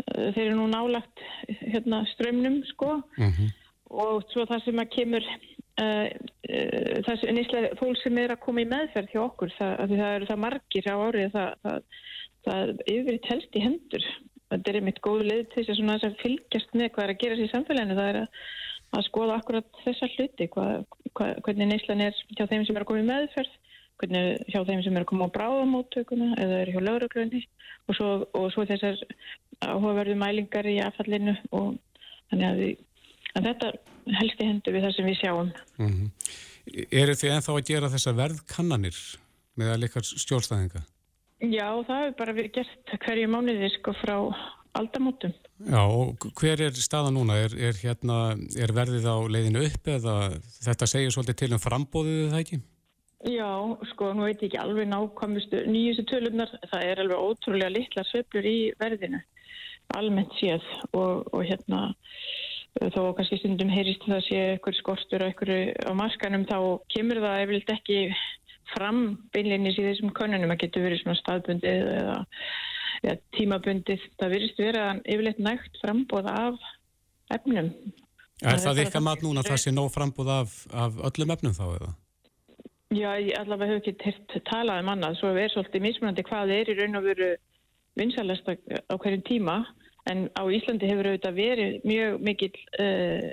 [0.03, 3.51] Eh, þeir eru nú nálagt hérna, strömmnum sko mm -hmm.
[4.05, 5.25] og svo það sem að kemur
[5.83, 6.07] uh,
[7.07, 10.31] það sem nýslega fólk sem er að koma í meðferð hjá okkur það, það eru
[10.31, 12.05] það margir á árið það, það,
[12.47, 14.07] það yfir telst í hendur.
[14.53, 17.49] Þetta er einmitt góð leið til þess að, fylgjast með hvað er að gera sér
[17.49, 18.41] í samfélaginu það er að,
[18.95, 20.75] að skoða akkurat þessa hluti hvað,
[21.13, 23.61] hvað, hvernig nýslan er hjá þeim sem er að koma í meðferð
[24.01, 27.43] hvernig hjá þeim sem er að koma á bráðamóttökuna eða er hjá lauruglunni
[27.89, 28.99] og svo, og svo þessar
[29.63, 31.77] áhugaverðu mælingar í affallinu og
[32.31, 32.81] þannig að, við,
[33.35, 33.71] að þetta
[34.19, 35.53] helst í hendu við það sem við sjáum.
[35.79, 36.11] Mm -hmm.
[36.91, 38.99] Eru þið enþá að gera þessar verðkannanir
[39.61, 40.85] með að leika stjórnstæðinga?
[41.45, 44.17] Já, það hefur bara verið gert hverju mánuði sko frá
[44.75, 45.35] aldamótum.
[45.71, 47.37] Já, og hver er staða núna?
[47.45, 50.15] Er, er, hérna, er verðið á leiðinu upp eða
[50.65, 52.61] þetta segir svolítið til um frambóðið það ekki?
[53.25, 53.51] Já,
[53.93, 58.45] sko, nú veit ég ekki alveg nákvæmustu nýjustu tölunar, það er alveg ótrúlega litla söflur
[58.45, 59.21] í verðinu,
[59.97, 61.87] almennt séð og, og hérna
[62.81, 66.59] þó kannski stundum heyrist það sé eitthvað skortur og eitthvað á maskanum þá
[66.95, 67.99] kemur það eflilt ekki
[68.73, 69.03] fram
[69.35, 72.17] beinleinis í þessum konunum að getur verið svona staðbundið eða,
[73.03, 76.71] eða tímabundið, það virðist vera eflilt nægt frambóð af
[77.35, 77.71] efnum.
[78.43, 81.65] Er það, eitthvað mat núna að það sé nóg frambóð af, af öllum efnum þá
[81.69, 81.93] eða?
[82.95, 86.77] Já, ég allavega hef ekki talað um annað, svo er svolítið mismunandi hvað er í
[86.79, 87.31] raun og veru
[87.99, 89.57] vinsalast á hverjum tíma,
[90.11, 92.51] en á Íslandi hefur auðvitað verið mjög mikil,
[92.83, 93.31] uh,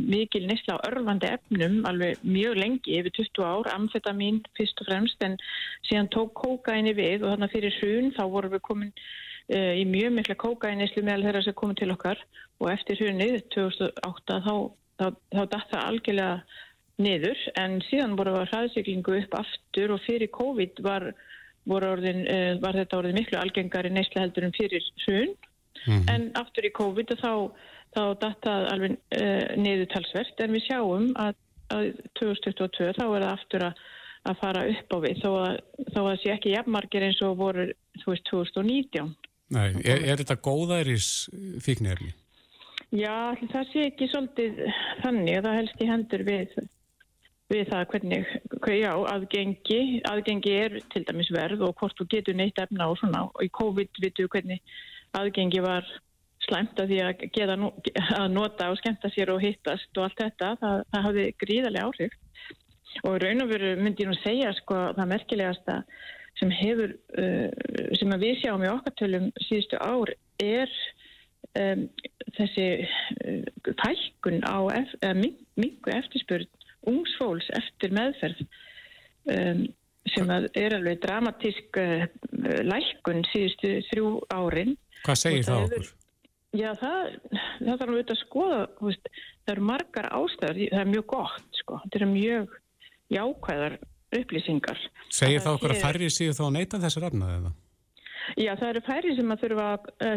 [0.00, 5.26] mikil nesla á örfandi efnum, alveg mjög lengi, yfir 20 ár, amfetamin fyrst og fremst,
[5.26, 5.36] en
[5.88, 10.16] síðan tók kókaini við og þannig fyrir hrun þá vorum við komin uh, í mjög
[10.16, 12.24] mikla kókainislu meðal þeirra sem komið til okkar
[12.62, 14.54] og eftir hrunið 2008 þá,
[14.96, 16.34] þá, þá datt það algjörlega
[17.02, 17.46] niður.
[17.60, 21.10] En síðan voru að hraðsyklingu upp aftur og fyrir COVID var,
[21.68, 25.40] orðin, uh, var þetta orðið miklu algengari neysla heldur en fyrir hrun
[25.86, 26.10] mm -hmm.
[26.14, 27.32] en aftur í COVID þá,
[27.94, 31.34] þá dattað alveg uh, niður talsvert en við sjáum að,
[31.74, 33.84] að 2022 þá er það aftur að,
[34.30, 35.60] að fara upp á við þó að,
[35.92, 37.68] þó að það sé ekki jafnmargir eins og voru
[38.06, 39.14] veist, 2019
[39.52, 41.28] Nei, er, er þetta góðæris
[41.60, 42.14] fíknirni?
[42.92, 44.62] Já, það sé ekki svolítið
[45.02, 46.54] þannig að það helst í hendur við
[47.52, 48.30] við það hvernig,
[48.62, 52.98] hver, já, aðgengi, aðgengi er til dæmis verð og hvort þú getur neitt efna og
[53.00, 54.62] svona og í COVID vitu hvernig
[55.18, 55.86] aðgengi var
[56.46, 57.56] slæmt að því að geta
[58.18, 62.18] að nota og skemta sér og hittast og allt þetta, það, það hafði gríðarlega áhrif
[63.08, 65.78] og raun og veru myndi ég nú segja sko það merkilegasta
[66.40, 67.48] sem hefur, uh,
[68.00, 70.72] sem við sjáum í okkatölum síðustu ár er
[71.60, 71.86] um,
[72.38, 74.58] þessi uh, fælkun á
[75.14, 76.48] mingu eftirspurn
[76.90, 78.42] ungsfólks eftir meðferð
[79.30, 79.66] um,
[80.12, 82.06] sem er alveg dramatísk uh,
[82.66, 84.74] lækun síðustu þrjú árin.
[85.02, 85.90] Hvað segir það, það okkur?
[86.52, 87.14] Já, það,
[87.62, 89.08] það þarf að skoða, veist,
[89.42, 92.56] það eru margar ástæður, það er mjög gott, sko, þetta er mjög
[93.12, 93.78] jákvæðar
[94.18, 94.82] upplýsingar.
[95.12, 97.52] Segir þá okkur að færri síðu þá að neyta þessar efnaði eða?
[98.38, 99.70] Já, það eru færri sem að, þurfa,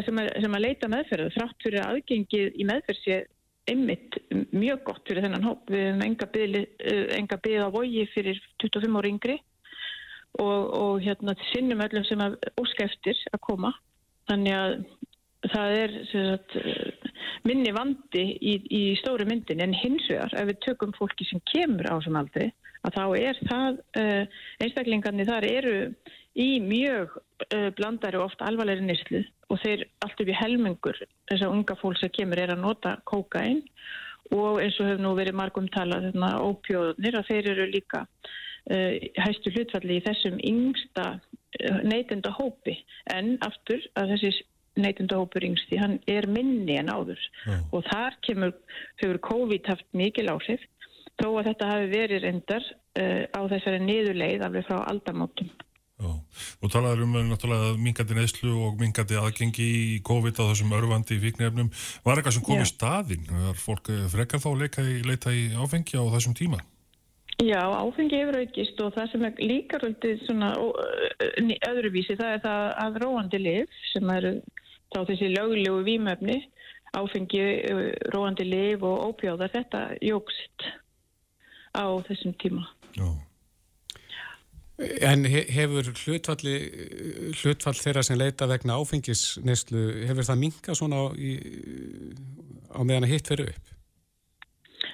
[0.06, 3.18] sem að, sem að leita meðferðu þrátt fyrir aðgengið í meðferð sé
[3.66, 4.18] einmitt
[4.54, 5.64] mjög gott fyrir þennan hóp.
[5.72, 9.36] Við hefum enga byggð á vogi fyrir 25 ári yngri
[10.38, 13.72] og, og hérna sinnum öllum sem að óska eftir að koma.
[14.26, 14.76] Þannig að
[15.52, 16.54] það er sagt,
[17.46, 21.86] minni vandi í, í stóru myndin en hins vegar ef við tökum fólki sem kemur
[21.86, 22.48] á þessum aldri
[22.86, 25.76] að þá er það, uh, einstaklingarnir þar eru
[26.36, 30.98] í mjög uh, blandari og ofta alvarlegri nýslu og þeir allt upp í helmingur
[31.30, 33.62] þess að unga fólk sem kemur er að nota kókain
[34.34, 38.02] og eins og hefur nú verið margum talað þarna ópjóðunir að þeir eru líka
[38.66, 41.04] hæstu hlutfalli í þessum yngsta
[41.86, 42.74] neytenda hópi
[43.14, 44.32] en aftur að þessi
[44.80, 47.58] neytundahópur yngsti, hann er minni en áður Já.
[47.72, 48.56] og þar kemur,
[49.00, 50.64] hefur COVID haft mikil áhrif
[51.16, 55.48] þó að þetta hafi verið reyndar uh, á þessari niðurleið alveg frá aldamótum.
[55.96, 56.10] Já,
[56.60, 61.70] og talaður um náttúrulega mingandi neðslu og mingandi aðgengi í COVID á þessum örfandi fíknefnum.
[62.04, 63.30] Var eitthvað sem kom í staðinn?
[63.32, 66.60] Var fólk eh, frekar þá leika í, leita í áfengi á þessum tíma?
[67.44, 70.54] Já, áfengi hefur aukist og það sem er líka röldið svona
[71.68, 74.30] öðruvísi það er það að róandi liv sem eru
[74.94, 76.38] þá þessi löglegu výmöfni,
[76.96, 77.44] áfengi,
[78.14, 80.68] róandi liv og óbjóðar, þetta jógst
[81.76, 82.64] á þessum tíma.
[82.96, 83.08] Já.
[85.04, 86.56] En hefur hlutfalli,
[87.40, 91.36] hlutfall þeirra sem leita vegna áfengisneslu, hefur það minka svona á, í,
[92.72, 93.72] á meðan að hitt veru upp?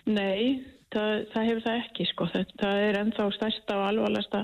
[0.07, 2.29] Nei, það, það hefur það ekki sko.
[2.33, 4.43] Það, það er ennþá stærsta og alvarlegsta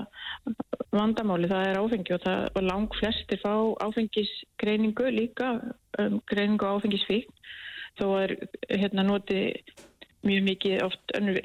[0.95, 3.53] vandamáli, það er áfengi og, það, og lang flestir fá
[3.85, 5.51] áfengisgreiningu líka,
[6.01, 7.29] um, greiningu áfengisfík,
[7.99, 8.35] þó er
[8.71, 9.43] hérna noti
[10.25, 11.37] mjög mikið oft önnur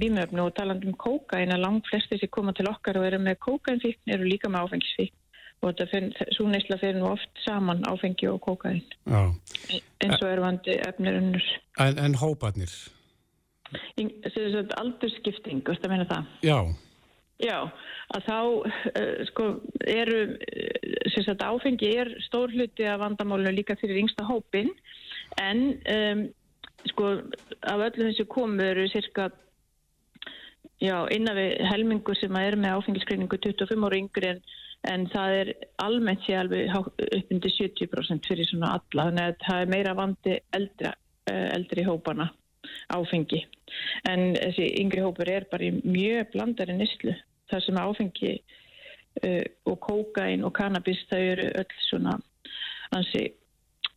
[0.00, 3.42] výmöfnu og taland um kókain að lang flestir sem koma til okkar og eru með
[3.44, 5.18] kókainfíkn eru líka með áfengisfíkn
[5.62, 9.20] og þetta svo neysla fyrir nú oft saman áfengi og kókain Já.
[10.00, 11.44] eins og eru vandi efnir önnur
[11.78, 12.72] En, en hóparnir?
[14.80, 16.32] Aldurskipting, veist að meina það?
[16.44, 16.58] Já.
[17.42, 17.58] Já,
[18.14, 19.46] að þá uh, sko
[19.90, 24.70] eru uh, áfengi er stór hluti af vandamálunum líka fyrir yngsta hópin
[25.42, 26.26] en um,
[26.92, 27.16] sko
[27.66, 29.30] af öllu þessu komu eru cirka
[30.78, 34.42] já, innan við helmingur sem er með áfengiskreiningu 25 ára yngri en,
[34.92, 39.64] en það er almennt sé alveg upp undir 70% fyrir svona alla þannig að það
[39.64, 40.94] er meira vandi eldra,
[41.26, 42.30] uh, eldri hópana
[42.94, 43.42] áfengi
[44.08, 47.14] en þessi yngri hópur er bara í mjög blandari nýstlu
[47.52, 52.18] þar sem áfengi uh, og kókain og kannabis það eru öll svona
[52.92, 53.28] ansi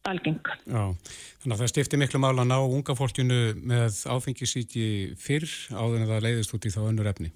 [0.06, 0.42] algeng.
[0.70, 0.84] Já,
[1.42, 4.86] þannig að það stifti miklu mála að ná unga fólkinu með áfengisíti
[5.18, 7.32] fyrr áður en það leiðist út í þá önnur efni.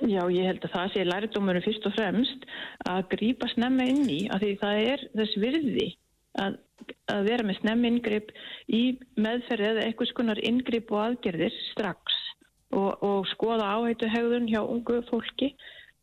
[0.00, 2.44] Já, ég held að það sé lærdómurinn fyrst og fremst
[2.88, 5.88] að grýpa snemma inn í að því það er þess virði
[6.40, 6.56] að,
[7.12, 8.32] að vera með snemma ingripp
[8.68, 8.82] í
[9.20, 12.16] meðferð eða eitthvað skonar ingripp og aðgerðir strax
[12.70, 15.54] og, og skoða áhættu hegðun hjá ungu fólki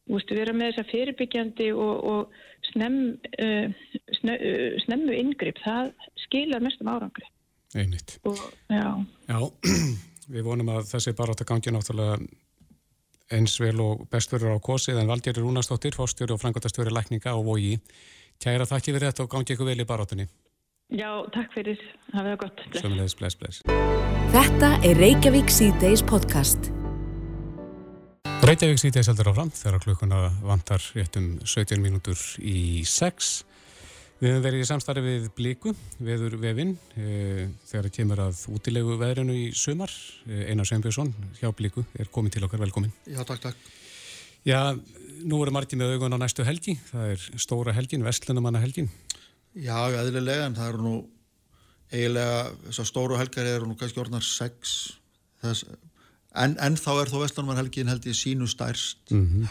[0.08, 3.00] Vistu, vera með þessa fyrirbyggjandi og, og snem,
[3.44, 3.90] uh,
[4.22, 5.92] sne, uh, snemmu yngripp, það
[6.24, 7.28] skilar mestum árangri.
[7.76, 8.16] Einnitt.
[8.28, 8.40] Og,
[8.72, 8.88] já.
[9.28, 9.40] já,
[10.34, 12.22] við vonum að þessi barátt að gangi náttúrulega
[13.36, 17.76] eins vel og bestverður á kosið en Valdjari Rúnastóttir, fórstjóri og frangotastjóri lækninga á Vogi.
[18.40, 20.30] Kæra þakki fyrir þetta og gangi ykkur vel í baráttunni.
[20.88, 21.80] Já, takk fyrir.
[22.13, 22.62] Það verður gott.
[22.80, 23.63] Sömulegis, bless, bless.
[24.32, 26.69] Þetta er Reykjavík C-Days podcast.
[28.47, 33.32] Reykjavík sítið seldur áfram þegar klukkuna vantar réttum 17 mínútur í 6.
[34.21, 38.95] Við hefum verið í samstarfi við Blíku, veður vefinn, e, þegar það kemur að útilegu
[39.02, 39.91] veðrinu í sumar.
[40.23, 42.95] E, Einar Sveinbjörnsson hjá Blíku er komin til okkar, velkomin.
[43.04, 43.67] Já, takk, takk.
[44.47, 44.71] Já,
[45.28, 46.78] nú eru margir með augun á næstu helgi.
[46.93, 48.88] Það er stóra helgin, vestlunumanna helgin.
[49.58, 50.96] Já, eðlilega, en það eru nú
[51.91, 54.76] eiginlega, þessar stóru helgar eru nú kannski orðnar 6
[55.43, 55.67] þess
[56.38, 59.50] en, en þá er þó Vestlandmannhelgin held ég sínu stærst mm -hmm.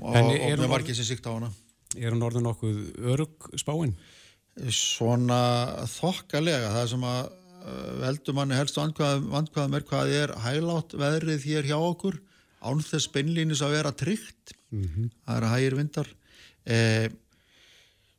[0.00, 1.52] og, og með margir sem síkt á hana
[1.96, 2.78] Er hún orðin nokkuð
[3.12, 3.94] örug spáinn?
[4.72, 11.46] Svona þokkalega það sem að uh, veldur manni helst vandkvæðum er hvað er hælátt veðrið
[11.46, 12.18] hér hjá okkur
[12.60, 15.10] án þess beinlýnis að vera tryggt mm -hmm.
[15.24, 16.08] það er að hægir vindar
[16.64, 17.08] eh,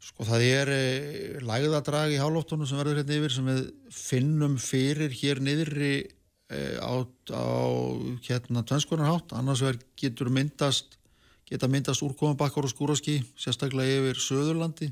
[0.07, 5.13] sko það er eh, lægðadrag í hálóftónu sem verður hérna yfir sem við finnum fyrir
[5.15, 5.95] hér niðri
[6.47, 7.03] Eh, á,
[7.35, 7.47] á
[8.23, 10.93] hérna tvennskonarhátt, annars verður getur myndast
[11.43, 14.87] geta myndast úrkomabakkar og skúraski sérstaklega yfir Söðurlandi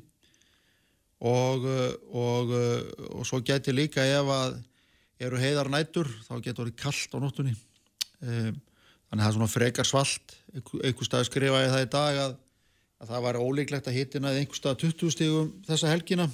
[1.23, 2.51] og, eh, og,
[3.07, 4.57] og svo getur líka ef að
[5.23, 7.55] eru heiðar nætur þá getur það kallt á nóttunni.
[8.19, 10.35] Þannig að það er svona frekar svalt.
[10.59, 12.37] Einhver stað skrifa ég það í dag að,
[13.01, 16.29] að það var ólíklegt að hitina einhver stað 20 stígum þessa helgina.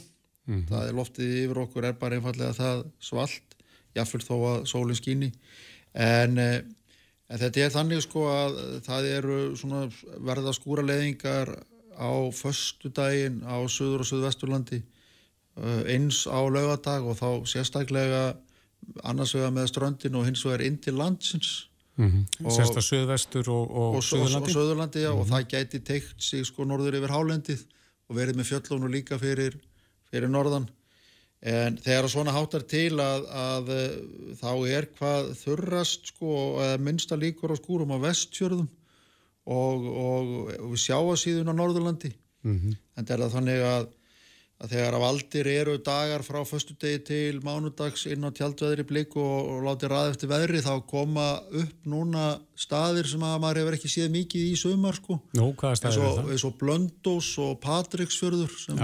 [0.48, 0.68] Mm -hmm.
[0.70, 3.58] það er loftið yfir okkur er bara einfallega það svalt
[3.96, 5.32] jáfnveld þó að sólinn skýni
[5.94, 6.62] en, eh,
[7.30, 9.84] en þetta er þannig sko að það eru svona
[10.18, 11.54] verða skúra leðingar
[11.94, 18.36] á förstu daginn á söður og söðvesturlandi eh, eins á laugadag og þá sérstaklega
[19.04, 21.68] annars vega með ströndin og hins vegar inn til landsins
[22.02, 22.52] mm -hmm.
[22.56, 25.22] Sérstaklega söðvestur og, og, og söðurlandi, og, söðurlandi já, mm -hmm.
[25.22, 25.34] og mhm.
[25.34, 27.62] það gæti teikt sig sko norður yfir hálendið
[28.10, 29.58] og verið með fjöllónu líka fyrir,
[30.12, 30.70] fyrir norðan
[31.42, 33.96] en þegar svona háttar til að, að eh,
[34.42, 38.70] þá er hvað þurrast sko minnsta líkur á skúrum á vestjörðum
[39.50, 40.26] og, og,
[40.70, 42.78] við sjáum síðan á Norðurlandi mm -hmm.
[42.98, 43.88] en það er það þannig að
[44.62, 49.16] að þegar af aldir eru dagar frá förstu degi til mánudags inn á tjaldveðri blik
[49.18, 51.28] og, og láti ræði eftir veðri þá koma
[51.62, 52.26] upp núna
[52.62, 55.18] staðir sem að maður hefur ekki séð mikið í sömar sko.
[55.38, 56.30] Nú, hvaða staðir er það?
[56.36, 58.84] Eins og Blöndós og Patricksfjörður sem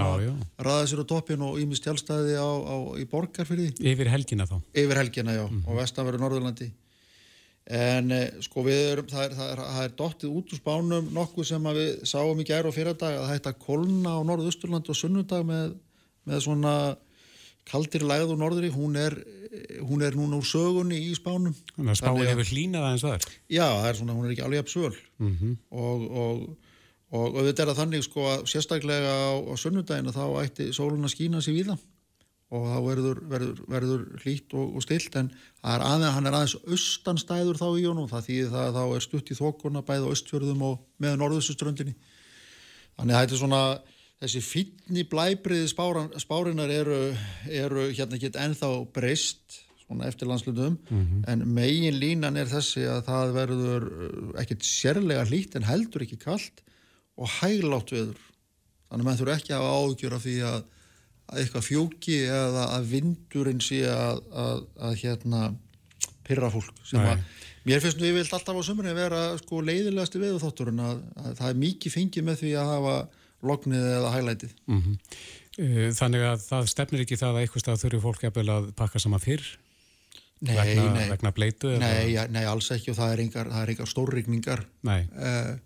[0.68, 3.70] ræði sér á toppin og ímist tjaldstæði á, á, í borgarfyrði.
[3.78, 4.58] Yfir helgina þá?
[4.74, 6.70] Yfir helgina, já, mm og vestanverðu Norðurlandi
[7.68, 11.10] en eh, sko við erum, það er, það er, það er dottið út úr spánum
[11.16, 14.96] nokkuð sem við sáum í gerð og að það hægt að kolna á norðausturland og
[14.96, 15.74] sunnundag með,
[16.28, 16.74] með svona
[17.68, 19.18] kaldir læð og norðri, hún er
[19.80, 21.54] hún er núna úr sögunni í spánum.
[21.74, 23.26] Þannig að spáin hefur hlínað aðeins það er
[23.56, 25.54] Já, það er svona, hún er ekki alveg absöl mm -hmm.
[25.70, 26.42] og, og,
[27.10, 31.08] og, og þetta er að þannig sko að sérstaklega á, á sunnundagina þá ætti sólun
[31.08, 31.86] að skýna sér við það
[32.48, 35.28] og þá verður, verður, verður hlýtt og, og stilt en
[35.60, 39.04] er aðeins, hann er aðeins austanstæður þá í honum það þýðir það að þá er
[39.04, 41.94] stutt í þokkurna bæða austfjörðum og með norðustuströndinni
[42.96, 43.62] þannig að þetta er svona
[44.18, 47.02] þessi fínni blæbriði spárinar eru,
[47.52, 51.20] eru hérna ekki ennþá breyst svona eftir landslutum mm -hmm.
[51.28, 56.18] en megin línan er þessi að það verður uh, ekkert sérlega hlýtt en heldur ekki
[56.20, 56.64] kallt
[57.16, 58.18] og hæglátt veður
[58.88, 60.60] þannig að maður þurfa ekki að hafa ágjör af því að
[61.28, 65.42] að eitthvað fjúki eða að vindurinn sé að, að, að hérna
[66.28, 67.22] pyrra fólk sem að
[67.68, 71.38] mér finnst við vilt alltaf á sömurinn vera sko leiðilegasti veðu þáttur en að, að
[71.40, 72.96] það er mikið fengið með því að hafa
[73.48, 74.98] lognið eða hælætið mm -hmm.
[75.98, 79.46] Þannig að það stefnir ekki það að eitthvað stað þurfi fólk að pakka saman fyrr?
[80.38, 81.72] Nei, vegna, nei, vegna bleitu?
[81.82, 85.00] Nei, ja, nei, alls ekki og það er engar, engar stórrykningar Nei.
[85.18, 85.56] Uh,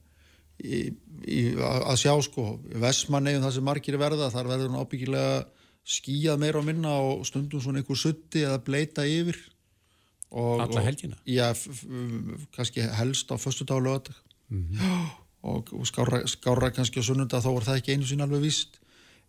[0.62, 0.82] í,
[1.26, 2.46] í, að sjá sko
[2.82, 5.44] Vestmannegjum það sem margir verða þar verður hún ábyggilega
[5.82, 9.38] skíjað meira á minna og stundum svona einhver sutti eða bleita yfir
[10.30, 11.18] og, Alla helgina?
[11.18, 11.48] Og, já,
[12.54, 14.14] kannski helst á lögadag
[14.48, 15.10] mm -hmm.
[15.42, 18.78] og, og skára, skára kannski á sunnunda þá er það ekki einu sín alveg vist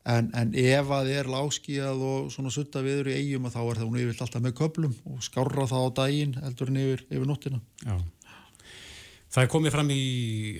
[0.05, 3.77] en, en ef að þið er láskíjað og svona sutta viður í eigum þá er
[3.77, 7.25] það hún yfir alltaf með köplum og skára það á daginn heldur en yfir, yfir
[7.27, 7.97] nóttina Já
[9.33, 10.01] Það er komið fram í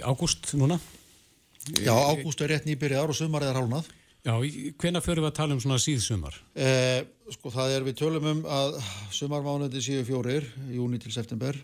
[0.01, 0.79] ágúst núna?
[1.77, 3.85] Já, ágúst er rétt nýbyrjar og sumar er hálnað.
[4.23, 4.33] Já,
[4.79, 6.35] hvena fyrir við að tala um svona síðsumar?
[6.55, 7.03] Eh,
[7.35, 8.77] sko það er við tölum um að
[9.13, 11.59] sumarmánuði séu fjórir, júni til september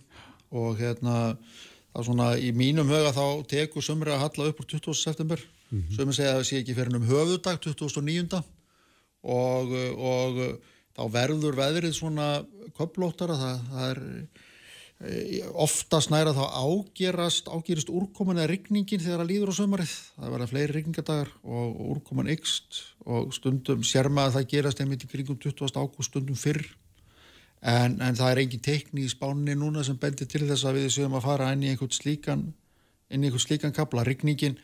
[0.52, 4.68] og hérna það er svona í mínum höga þá tekur sumri að halla upp úr
[4.76, 4.94] 20.
[5.00, 5.42] september
[5.72, 6.10] mm -hmm.
[6.10, 8.44] að segja að það sé ekki fyrir um höfudag 2009
[9.24, 10.60] og, og
[10.94, 12.46] þá verður veðrið svona
[12.78, 14.00] köplóttara, það, það er
[15.56, 20.48] ofta snæra þá ágerast ágerist úrkoman eða rigningin þegar það líður á sömarið, það verða
[20.52, 25.40] fleiri rigningadagar og úrkoman ykst og stundum sér maður að það gerast einmitt í kringum
[25.40, 25.72] 20.
[25.80, 26.66] ágúst stundum fyrr.
[27.60, 30.92] En, en það er engin teikni í spánni núna sem bendir til þess að við
[30.96, 32.44] séum að fara inn í einhvern slíkan
[33.10, 34.56] inn í einhvern slíkan kapla, rigningin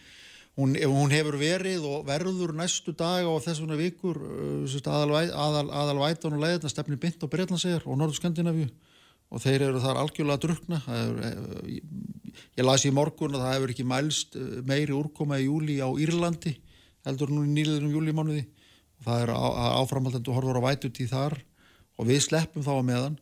[0.59, 5.97] hún, hún hefur verið og verður næstu dag á þessuna vikur eh, aðalvætan aðal, aðal
[6.03, 8.69] og leiðina stefni bynd á Breitlandsegar og Norður Skandinavíu
[9.35, 11.79] og þeir eru þar algjörlega drukna er, eh,
[12.55, 15.89] ég lasi í morgun að það hefur ekki mælst eh, meiri úrkoma í júli á
[15.91, 16.55] Írlandi
[17.05, 21.37] heldur nú í nýliðunum júlimánuði og það er áframhaldendu horfur á vætutíð þar
[21.99, 23.17] og við sleppum þá að meðan.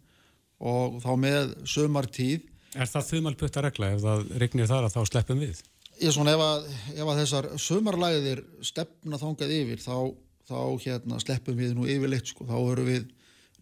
[0.63, 3.91] Og þá með sömartíð Er það þumalputta regla?
[3.93, 5.59] Ef það regnir þar að þá sleppum við?
[5.99, 9.97] Ég er svona ef að, ef að þessar sömarlæðir stefna þángað yfir þá,
[10.49, 13.11] þá hérna, sleppum við nú yfirleitt sko, þá eru við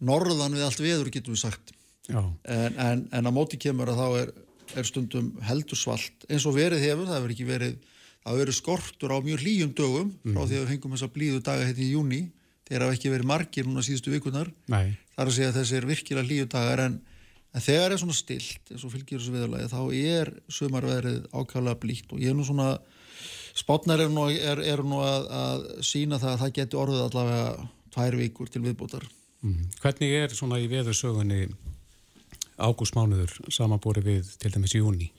[0.00, 1.74] norðan við allt viður getum við sagt
[2.10, 4.32] en, en, en að móti kemur að þá er,
[4.80, 7.76] er stundum heldur svalt eins og verið hefur, það hefur ekki verið
[8.22, 10.34] það hefur verið skortur á mjög hlýjum dögum mm.
[10.34, 12.20] frá því að við fengum þess að blíðu daga hérna í júni
[12.68, 14.94] þeir hafa ekki verið margir núna síðustu vikunar Nei.
[15.16, 16.98] þar að segja að þessi er virkilega hlýju dagar en,
[17.52, 22.14] en þegar er svona stilt eins og fylgjur þessu viðalagi þá er sumarveðrið ákvæmlega blíkt
[22.14, 22.70] og ég er nú svona
[23.58, 27.68] spátnar er nú, er, er nú að, að sína það að það geti orðið allavega
[27.92, 29.06] tvær vikur til viðbútar
[29.42, 29.58] mm.
[29.82, 31.42] Hvernig er svona í veðursögunni
[32.58, 35.10] ágústmánuður samanbúri við til dæmis júni?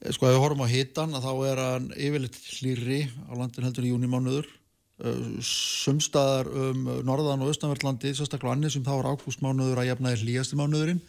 [0.00, 3.86] Eh, sko ef við horfum á hitan þá er hann yfirleitt hlýri á landin heldur
[3.86, 9.90] í júnimánuður eh, sumstaðar um norðan og austanverðlandi, sérstaklega annir sem þá er ágústmánuður að
[9.92, 11.02] jafna er hlýjasti mánuðurinn.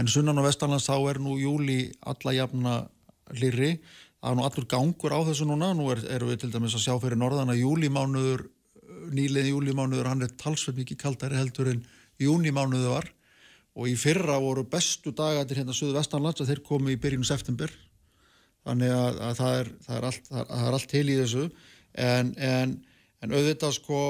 [0.00, 2.78] En sunnan og vestanlands þá er nú júli alla jafna
[3.34, 3.74] hlýri
[4.22, 5.74] það er nú allur gangur á þessu núna.
[5.76, 8.46] Nú erum er við til dæmis að sjá fyrir norðan að júlimánuður
[9.12, 11.82] nýliðin júlimánuður hann er talsveit mikið kaldari heldur en
[12.22, 13.10] júnimánuður var
[13.72, 17.72] og í fyrra voru bestu dagatir hérna söðu vestanlands að þeir komi í byrjunu september.
[18.62, 21.46] Þannig að, að það, er, það, er allt, það, það er allt til í þessu.
[21.92, 22.76] En, en,
[23.22, 24.02] en auðvitað sko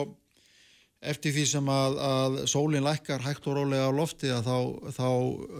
[1.02, 4.58] eftir því sem að, að sólinn lækkar hægt og rólega á lofti að þá,
[4.98, 5.08] þá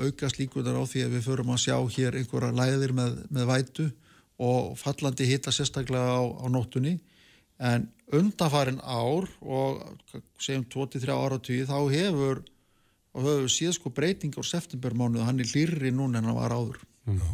[0.07, 3.89] aukast líkunar á því að við förum að sjá hér einhverja læðir með, með vætu
[4.43, 6.99] og fallandi hitta sérstaklega á, á nóttunni.
[7.63, 9.83] En undanfarin ár og
[10.43, 12.43] segjum 23 ára tíu þá hefur
[13.13, 16.55] og höfum síðan sko breyting á septembermánu og hann er lýrri núna en hann var
[16.55, 16.81] áður.
[17.05, 17.29] Já,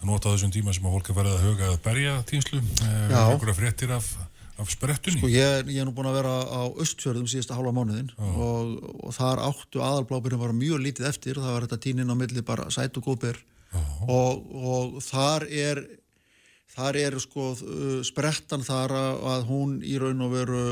[0.00, 3.14] það nota þessum tíma sem að fólk er verið að huga að berja týnslu eh,
[3.20, 4.10] einhverja fréttir af,
[4.58, 5.20] af sprettunni.
[5.20, 9.16] Sko ég, ég er nú búin að vera á östfjörðum síðasta hálfa mánuðin og, og
[9.16, 11.38] þar áttu aðalblábyrjum var mjög lítið eftir.
[11.38, 13.42] Það var þetta tíninn á milli bara sæt og góðbyr
[14.10, 15.84] og, og þar er
[16.72, 17.52] þar er sko
[18.04, 20.64] sprettan þar að hún í raun og veru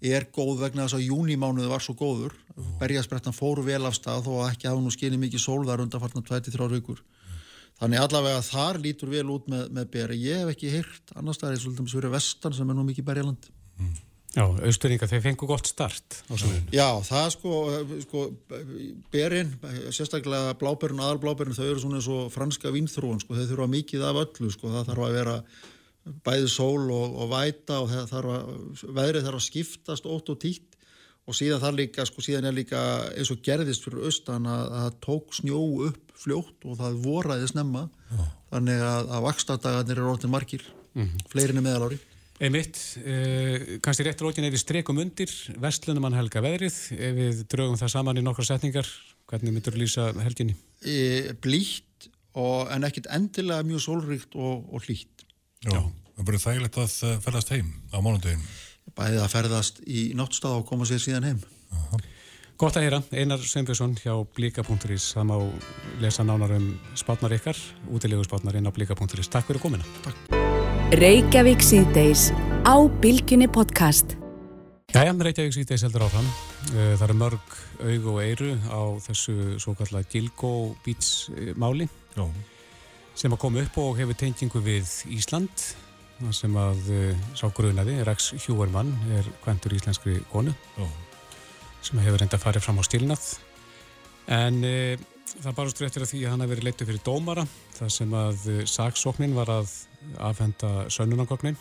[0.00, 2.34] er góð vegna þess að júnimánuði var svo góður.
[2.80, 7.02] Berjasprettan fóru vel af stað og ekki hafa nú skinni mikið sólðar undanfarnar 23 vikur.
[7.76, 10.20] Þannig allavega þar lítur vel út með, með beri.
[10.24, 13.48] Ég hef ekki hýrt annars það er svolítið fyrir vestan sem er nú mikið berjaland.
[13.76, 13.96] Mm.
[14.36, 16.18] Já, austuringa þeir fengu gott start
[16.74, 17.60] Já, það sko,
[18.02, 18.24] sko
[19.14, 19.54] berin,
[19.88, 24.20] sérstaklega bláberinn aðalbláberinn, þau eru svona eins og franska vínþrúan, sko, þau þurfa mikið af
[24.26, 25.36] öllu sko, það þarf að vera
[26.26, 28.50] bæði sól og, og væta og þarf að,
[28.96, 30.76] veðrið þarf að skiptast ótt og títt
[31.26, 32.80] og síðan það líka, sko síðan er líka
[33.12, 37.86] eins og gerðist fyrir austan að það tók snjó upp fljótt og það voraði snemma
[38.10, 38.20] Já.
[38.52, 40.62] þannig að, að vakstadagarnir eru orðin margir,
[40.94, 41.26] mm -hmm.
[41.32, 41.98] fleirinni meðalári.
[42.36, 47.44] Einmitt, eh, kannski réttur ógin ef við strekum undir vestlunum hann helga veðrið, ef við
[47.48, 48.88] draugum það saman í nokkra setningar,
[49.26, 50.56] hvernig myndur lýsa helginni?
[50.84, 55.25] E, blítt og, en ekkit endilega mjög sólríkt og, og hlýtt.
[55.64, 58.44] Já, það verður þægilegt að eh, ferðast heim á mánundegin.
[58.96, 61.40] Bæðið að ferðast í náttstað og koma sér síðan heim.
[61.74, 62.00] Aha.
[62.56, 65.34] Gott að heyra, Einar Sveinbjörnsson hjá blika.is, það má
[66.00, 67.58] lesa nánar um spátnar ykkar,
[67.92, 69.28] útilegu spátnar inn á blika.is.
[69.28, 69.84] Takk fyrir komina.
[70.06, 70.30] Takk.
[70.96, 72.30] Reykjavík síðdeis
[72.64, 74.16] á Bilginni podcast.
[74.94, 76.28] Jæja, Reykjavík síðdeis heldur áfram.
[76.72, 80.52] Eh, það eru mörg aug og eiru á þessu svo kallar Gilgo
[80.86, 81.28] Beach
[81.60, 81.90] máli.
[82.16, 82.24] Já
[83.16, 85.66] sem að koma upp og hefur tengingu við Ísland
[86.36, 90.94] sem að uh, sá grunaði, Rex Hjúvermann er kventur íslenskri konu oh.
[91.84, 93.26] sem hefur reynda að fara fram á stilnað
[94.32, 94.96] en uh,
[95.36, 97.46] það bara stru eftir að því að hann hefur verið leittu fyrir dómara
[97.76, 99.72] þar sem að uh, saksóknin var að
[100.30, 101.58] afhenda sönnunangoknin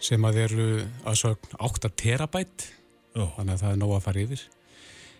[0.00, 0.68] sem að eru
[1.08, 2.68] að sögn 8 terabætt
[3.16, 3.32] oh.
[3.36, 4.46] þannig að það er nóg að fara yfir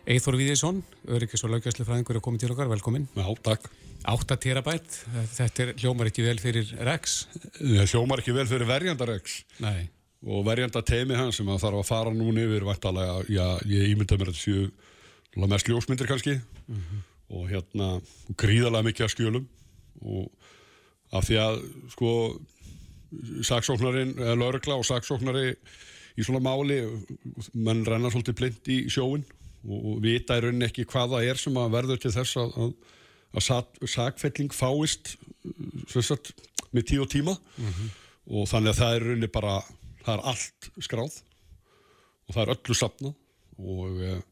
[0.06, 3.64] Eithor Víðisson, öryggis og laugjæslu fræðingur er komið til okkar, velkomin Já, takk.
[4.06, 5.00] 8 terabætt,
[5.34, 7.16] þetta er, hljómar ekki vel fyrir Rex?
[7.58, 9.40] Það hljómar ekki vel fyrir verjanda Rex.
[9.64, 9.88] Nei.
[10.26, 14.18] og verjanda teimi hans sem að þarf að fara núni yfir vantalega, já, ég ímynda
[14.18, 16.38] mér að þetta séu mest ljósmyndir kannski.
[16.66, 17.02] Mm -hmm.
[17.28, 17.88] og hérna
[18.38, 19.46] gríðalega mikið að skjölum.
[20.02, 20.30] Og
[21.12, 22.10] af því að sko
[23.42, 25.56] saksóknarinn, eða laurugla og saksóknari
[26.16, 26.78] í svona máli
[27.54, 29.24] mann rennar svolítið blind í sjóin
[29.64, 32.72] og vita í rauninni ekki hvaða er sem að verður til þess að, að
[33.36, 35.16] að sakfelling fáist
[35.90, 36.32] sagt,
[36.72, 37.90] með tíu og tíma mm -hmm.
[38.26, 39.60] og þannig að það er rauninni bara,
[40.04, 41.22] það er allt skráð
[42.26, 43.14] og það er öllu sapnað
[43.58, 44.22] og e,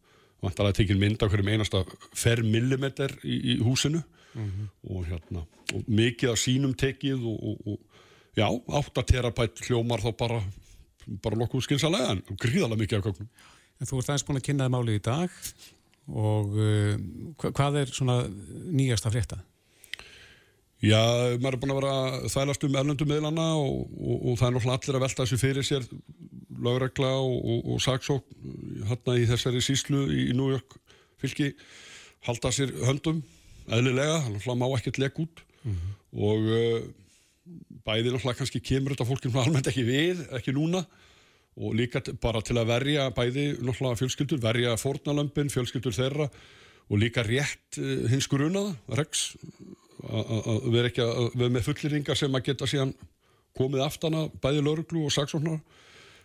[0.42, 4.02] vantar að tekja mynd af hverjum einasta fermillimeter í, í húsinu
[4.34, 4.68] mm -hmm.
[4.90, 7.78] og hérna og mikið af sínum tekið og, og, og
[8.36, 10.42] já, áttaterapætt hljómar þá bara
[11.22, 13.28] bara nokkuð skynsalega en gríðalega mikið af köknum
[13.80, 15.40] En þú ert aðeins búin að kynnaði máli í dag
[16.04, 16.94] og uh,
[17.40, 19.40] hvað er svona nýjasta frétta?
[20.84, 21.00] Já,
[21.40, 24.80] maður er búin að vera þælast um erlendum meðlana og, og, og það er náttúrulega
[24.80, 25.86] allir að velta þessu fyrir sér
[26.64, 28.26] lögregla og, og saksók
[28.90, 30.76] hérna í þessari síslu í, í New York
[31.22, 31.54] fylki
[32.26, 33.22] halda sér höndum
[33.72, 35.96] eðlilega, það má ekkert legg út mm -hmm.
[36.28, 36.84] og uh,
[37.84, 40.84] bæði náttúrulega kannski kemur þetta fólkinn almennt ekki við, ekki núna
[41.54, 46.28] og líka bara til að verja bæði náttúrulega fjölskyldur, verja fornalömpin, fjölskyldur þeirra
[46.90, 49.32] og líka rétt uh, hins grunaða, regs
[50.04, 52.92] að vera ekki að vera með fulleringa sem að geta síðan
[53.56, 55.62] komið aftana bæði lauruglu og saksóknar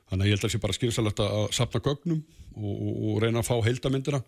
[0.09, 2.19] þannig að ég held að það sé bara skynsalegt að sapna gögnum
[2.57, 4.23] og, og, og reyna að fá heildamindina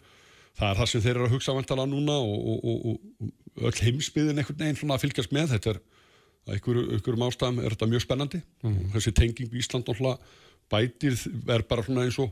[0.58, 2.86] það er það sem þeir eru að hugsa vantala núna og, og, og,
[3.26, 5.56] og öll heimsbyðin einhvern veginn svona að fylgjast með.
[5.56, 8.42] Þetta er að einhverjum einhver ástæðum er þetta mjög spennandi.
[8.68, 10.18] Og þessi tenging í Ísland náttúrulega
[10.72, 11.18] bætir
[11.52, 12.32] er bara svona eins og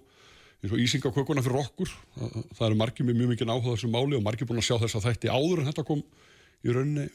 [0.60, 3.92] eins og ísingakökuna fyrir okkur það, það eru margir með mjög mikið áhuga á þessu
[3.94, 6.04] máli og margir búin að sjá þess að þætti áður en þetta kom
[6.60, 7.08] í rauninni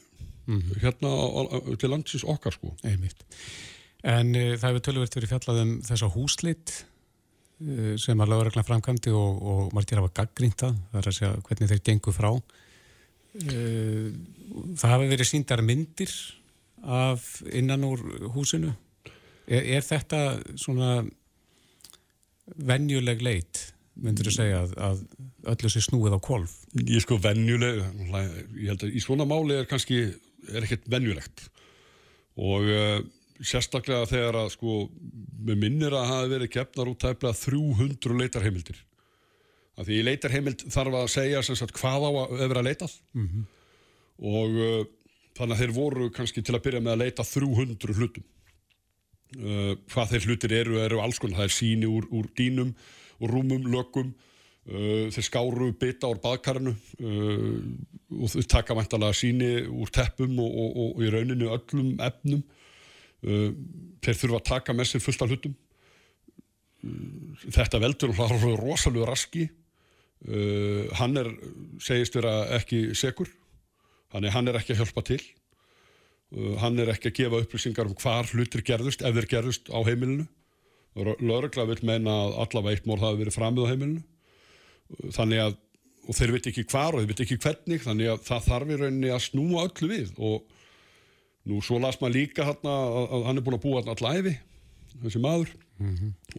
[0.81, 3.23] hérna á, á, til landsins okkar sko Einmitt.
[4.05, 6.73] En uh, það hefur tölvöld verið fjallað um þessa húslit
[7.65, 11.71] uh, sem að lögreglan framkvæmdi og, og margir hafa gaggrínta, það er að segja hvernig
[11.71, 12.31] þeir gengu frá.
[13.35, 14.09] Uh,
[14.77, 16.13] það hafi verið síndar myndir
[16.85, 18.03] af innan úr
[18.35, 18.75] húsinu.
[19.45, 20.21] Er, er þetta
[20.59, 21.03] svona
[22.61, 23.61] venjuleg leit,
[24.01, 26.55] myndur þú segja, að, að öllu sé snúið á kolf?
[26.81, 27.81] Ég sko venjuleg,
[28.59, 30.01] ég held að í svona máli er kannski,
[30.51, 31.47] er ekkert venjulegt
[32.35, 32.99] og uh,
[33.45, 34.75] sérstaklega þegar að sko,
[35.47, 38.81] með minnir að hafa verið keppnar út tæplega 300 leitarheimildir.
[39.75, 42.93] Af því leitarheimild þarf að segja sem sagt hvað á að vera leitað
[44.19, 44.85] og uh,
[45.35, 48.27] þannig að þeir voru kannski til að byrja með að leita 300 hlutum.
[49.33, 52.69] Uh, hvað þeir hlutir eru, eru alls konar, það er síni úr, úr dýnum
[53.17, 54.11] og rúmum, lögum,
[54.69, 57.57] uh, þeir skáru bita úr baðkarinu uh,
[58.21, 62.45] og þeir taka mæntalega síni úr teppum og, og, og, og í rauninu öllum efnum.
[63.25, 65.53] Þeir þurfa að taka með sér fullt af hlutum.
[67.41, 69.47] Þetta veldur hún rosalega raski.
[70.99, 71.31] Hann er,
[71.81, 73.31] segist vera ekki segur,
[74.13, 75.17] hann er, hann er ekki að hjálpa til.
[76.35, 79.79] Uh, hann er ekki að gefa upplýsingar um hvar hlutir gerðust, ef þeir gerðust á
[79.87, 80.25] heimilinu.
[80.95, 84.01] Lörgla vil meina að allavega eitt mór hafi verið framið á heimilinu.
[84.91, 85.55] Uh, þannig að,
[86.05, 88.79] og þeir veit ekki hvar og þeir veit ekki hvernig, þannig að það þarf í
[88.81, 90.11] rauninni að snúa öllu við.
[90.19, 90.51] Og
[91.49, 92.75] nú svo las maður líka hérna
[93.05, 94.35] að, hann er búin að búa hérna allæfi,
[95.05, 95.55] þessi maður,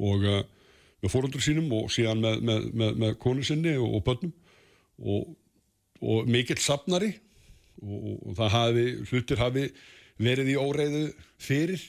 [0.01, 0.41] og uh,
[1.05, 4.33] með fórundur sínum og síðan með, með, með, með konu sinni og, og börnum.
[4.97, 5.35] Og,
[6.01, 7.13] og mikill sapnari
[7.83, 9.67] og, og, og það hafi, hlutir hafi
[10.23, 11.05] verið í óreiðu
[11.43, 11.83] fyrir.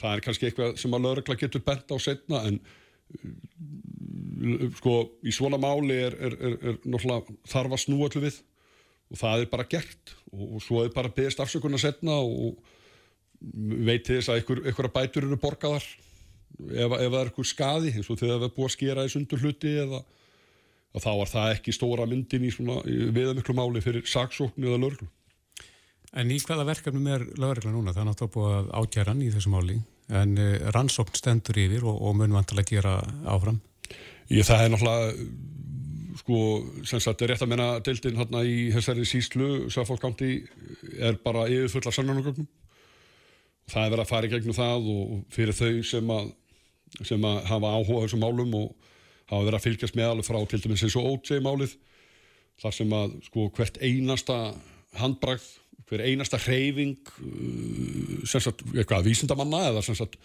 [0.00, 2.58] Það er kannski eitthvað sem að lögregla getur bent á setna en
[3.20, 8.40] uh, sko í svona máli er, er, er, er náttúrulega þarf að snúa allir við
[9.12, 12.58] og það er bara gert og, og svo er bara beðist afsökunna setna og
[13.84, 18.10] veit þess að einhver, einhverja bætur eru borgaðar ef, ef það er eitthvað skaði eins
[18.10, 20.00] og þegar það er búið að skera í sundur hluti eða
[20.94, 25.08] að þá var það ekki stóra myndin í svona viðamiklu máli fyrir saksókn eða lörglu.
[26.14, 27.94] En í hvaða verkefnum er lögregla núna?
[27.94, 29.80] Það er náttúrulega búið að ákjæra hann í þessu máli
[30.14, 32.94] en uh, rannsókn stendur yfir og, og mun vantilega gera
[33.26, 33.58] áfram.
[34.30, 35.10] Ég það er náttúrulega
[36.20, 36.38] sko,
[36.86, 40.36] sem sagt, rétt að menna deildin hérna í þessari síslu Saffolkándi
[41.02, 42.46] er bara yfirfull af sannanagögnum.
[43.72, 46.32] Það er verið að fara í gegnum það og fyrir þau sem að,
[47.00, 48.92] sem að hafa áhuga þessum málum og
[49.30, 51.76] hafa verið að fylgjast með alveg frá til dæmis eins og OJ málið
[52.62, 54.38] þar sem að sko hvert einasta
[55.00, 55.46] handbragð,
[55.88, 60.16] hver einasta hreyfing uh, sem sagt, eitthvað vísindamanna eða sem sagt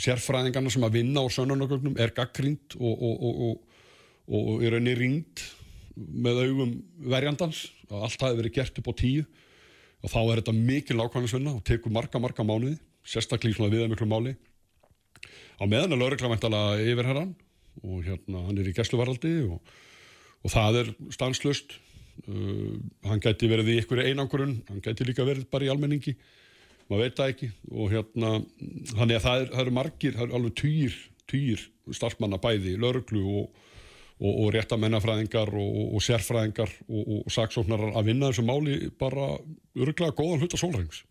[0.00, 3.82] sérfræðingarna sem að vinna á sönnunargögnum er gaggrínt og, og, og, og,
[4.38, 5.44] og í rauninni ringd
[5.96, 6.76] með augum
[7.12, 7.66] verjandans.
[7.90, 9.26] Og allt hafi verið gert upp á tíu.
[10.02, 13.90] Og þá er þetta mikil ákvæmnisvinna og tekur marga, marga mánuði sérstaklega í svona viða
[13.90, 14.32] miklu máli.
[15.58, 17.34] Á meðan er laurugla væntalega yfir herran
[17.80, 19.72] og hérna hann er í gæsluvaraldi og,
[20.42, 21.74] og það er stanslust
[22.28, 22.76] uh,
[23.08, 26.16] hann gæti verið í ykkur einangurinn, hann gæti líka verið bara í almenningi
[26.92, 27.50] maður veit það ekki.
[27.72, 28.32] Og hérna
[28.92, 30.98] þannig að það, er, eru margir, það eru alveg týr
[31.32, 31.62] týr
[31.96, 33.62] starfsmanna bæði lauruglu og,
[34.20, 39.32] og, og réttamennafræðingar og, sérfræðingar og saksóknarar að vinna þessu máli bara
[39.78, 41.04] öruglega góðan hluta sólrengs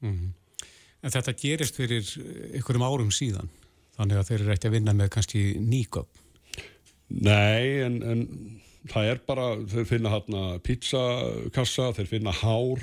[1.02, 2.06] En þetta gerist fyrir
[2.54, 3.50] einhverjum árum síðan
[3.98, 6.21] þannig að þeir eru ekki að vinna með kannski nýgögn.
[7.12, 8.24] Nei, en, en
[8.92, 12.82] það er bara, þeir finna hérna pizzakassa, þeir finna hár,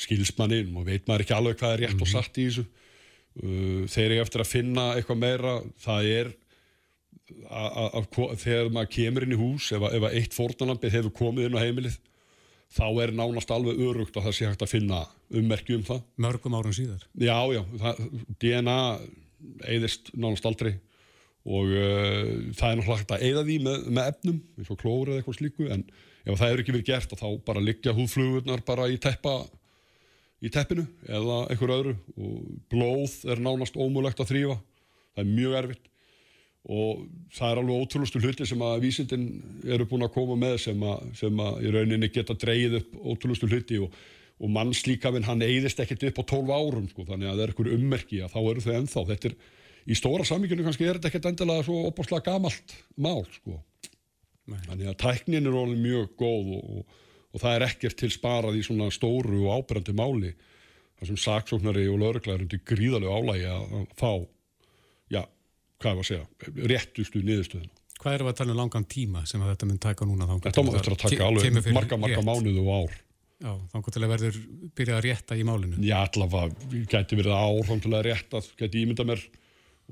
[0.00, 2.66] skilsmannin og veit maður ekki alveg hvað er rétt og satt í þessu.
[3.36, 6.34] Uh, þeir eru eftir að finna eitthvað meira, það er
[7.26, 11.96] þegar maður kemur inn í hús, ef, ef eitt fórnalampið hefur komið inn á heimilið,
[12.76, 15.02] þá er nánast alveg örugt að það sé hægt að finna
[15.34, 16.04] ummerki um það.
[16.22, 17.06] Mörgum árum síðar.
[17.18, 18.02] Já, já, það,
[18.42, 18.78] DNA
[19.66, 20.76] eyðist nánast aldrei
[21.46, 25.12] og uh, það er náttúrulega hægt að eyða því með, með efnum, eins og klóri
[25.12, 25.84] eða eitthvað slíku, en
[26.26, 29.36] ef það hefur ekki verið gert þá bara liggja húðflugurnar bara í teppa
[30.44, 31.94] í teppinu eða einhver öðru.
[32.20, 32.40] Og
[32.72, 34.58] blóð er nánast ómulegt að þrýfa
[35.16, 35.88] það er mjög erfitt.
[36.66, 37.02] Og
[37.36, 39.26] það er alveg ótrúlustu hluti sem að vísindin
[39.64, 43.48] eru búin að koma með sem að, sem að í rauninni geta dreigið upp ótrúlustu
[43.50, 43.78] hluti.
[43.84, 44.00] Og,
[44.42, 47.70] og mannslíkafinn hann eyðist ekkert upp á 12 árum sko, þannig að það er einhver
[47.78, 49.04] ummerki að þá eru þau ennþá.
[49.12, 49.36] Þetta er,
[49.86, 53.60] í stóra samíkjunu kannski er þetta ekkert endilega svo opaslega gamalt mál sko.
[54.46, 56.98] Þannig að tæknin er alveg mjög góð og, og,
[57.34, 60.34] og það er ekkert til sparað í svona stóru og ábyrgandi máli
[60.96, 64.12] þar sem saksóknari og lauruglæður undir gríðarlega álægi að fá,
[65.12, 65.22] já,
[65.82, 66.28] hvað er að segja,
[66.72, 67.74] réttustu niðurstöðuna.
[67.96, 70.28] Hvað eru að tala um langan tíma sem að þetta mun taka núna?
[70.44, 72.96] Þetta má þetta að taka alveg marga, marga mánuðu og ár.
[73.36, 74.36] Já, þannig til að verður
[74.78, 75.80] byrjað að rétta í málinu.
[75.84, 79.24] Já, allavega, gæti verið ár þannig að rétta, gæti ímynda mér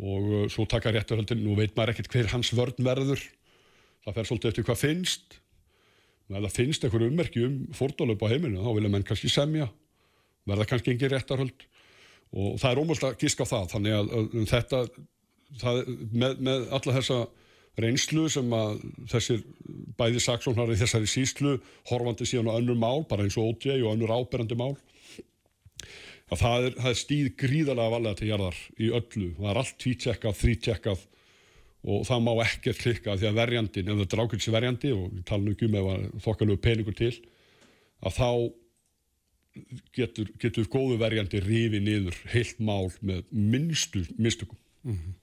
[0.01, 3.23] og uh, svo taka rétturhaldin, nú veit maður ekkert hver hans vörn verður.
[4.05, 5.39] Það fer svolítið eftir hvað finnst.
[6.25, 9.69] Ef það finnst einhverju ummerki um fordólup á heiminu, þá vilja menn kannski semja.
[10.49, 11.67] Verða kannski engin réttarhald
[12.35, 13.67] og það er ómöld að gíska á það.
[13.75, 14.81] Þannig að, að þetta
[15.61, 15.81] það,
[16.11, 17.19] með, með alla þessa
[17.81, 19.45] reynslu sem að þessir
[19.99, 21.57] bæði saksóknar í þessari síslu
[21.91, 24.75] horfandi síðan á önnur mál, bara eins og OJ og önnur áberandi mál
[26.33, 29.77] að það er, það er stíð gríðarlega valega til jarðar í öllu, það er allt
[29.85, 31.07] tvítjekkað, þrítjekkað
[31.85, 35.25] og það má ekkert klikka því að verjandin, ef þetta er ákvelds verjandi og við
[35.29, 37.13] talum ekki um ef þokkalögur peningur til
[38.05, 38.31] að þá
[39.95, 44.59] getur, getur góðu verjandi rifi niður heilt mál með minnstu mistökum.
[44.85, 45.21] Mm -hmm.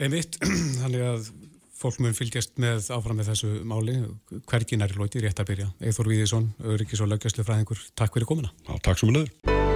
[0.00, 0.40] Einmitt,
[0.82, 1.30] þannig að
[1.76, 4.00] fólk mun fylgjast með áfram með þessu máli.
[4.48, 5.70] Hvergin er í lóti rétt að byrja.
[5.80, 8.52] Eithor Víðisson, Öryggis og löggjastlu fræðingur Takk fyrir komina.
[8.66, 9.75] Já, takk við lögum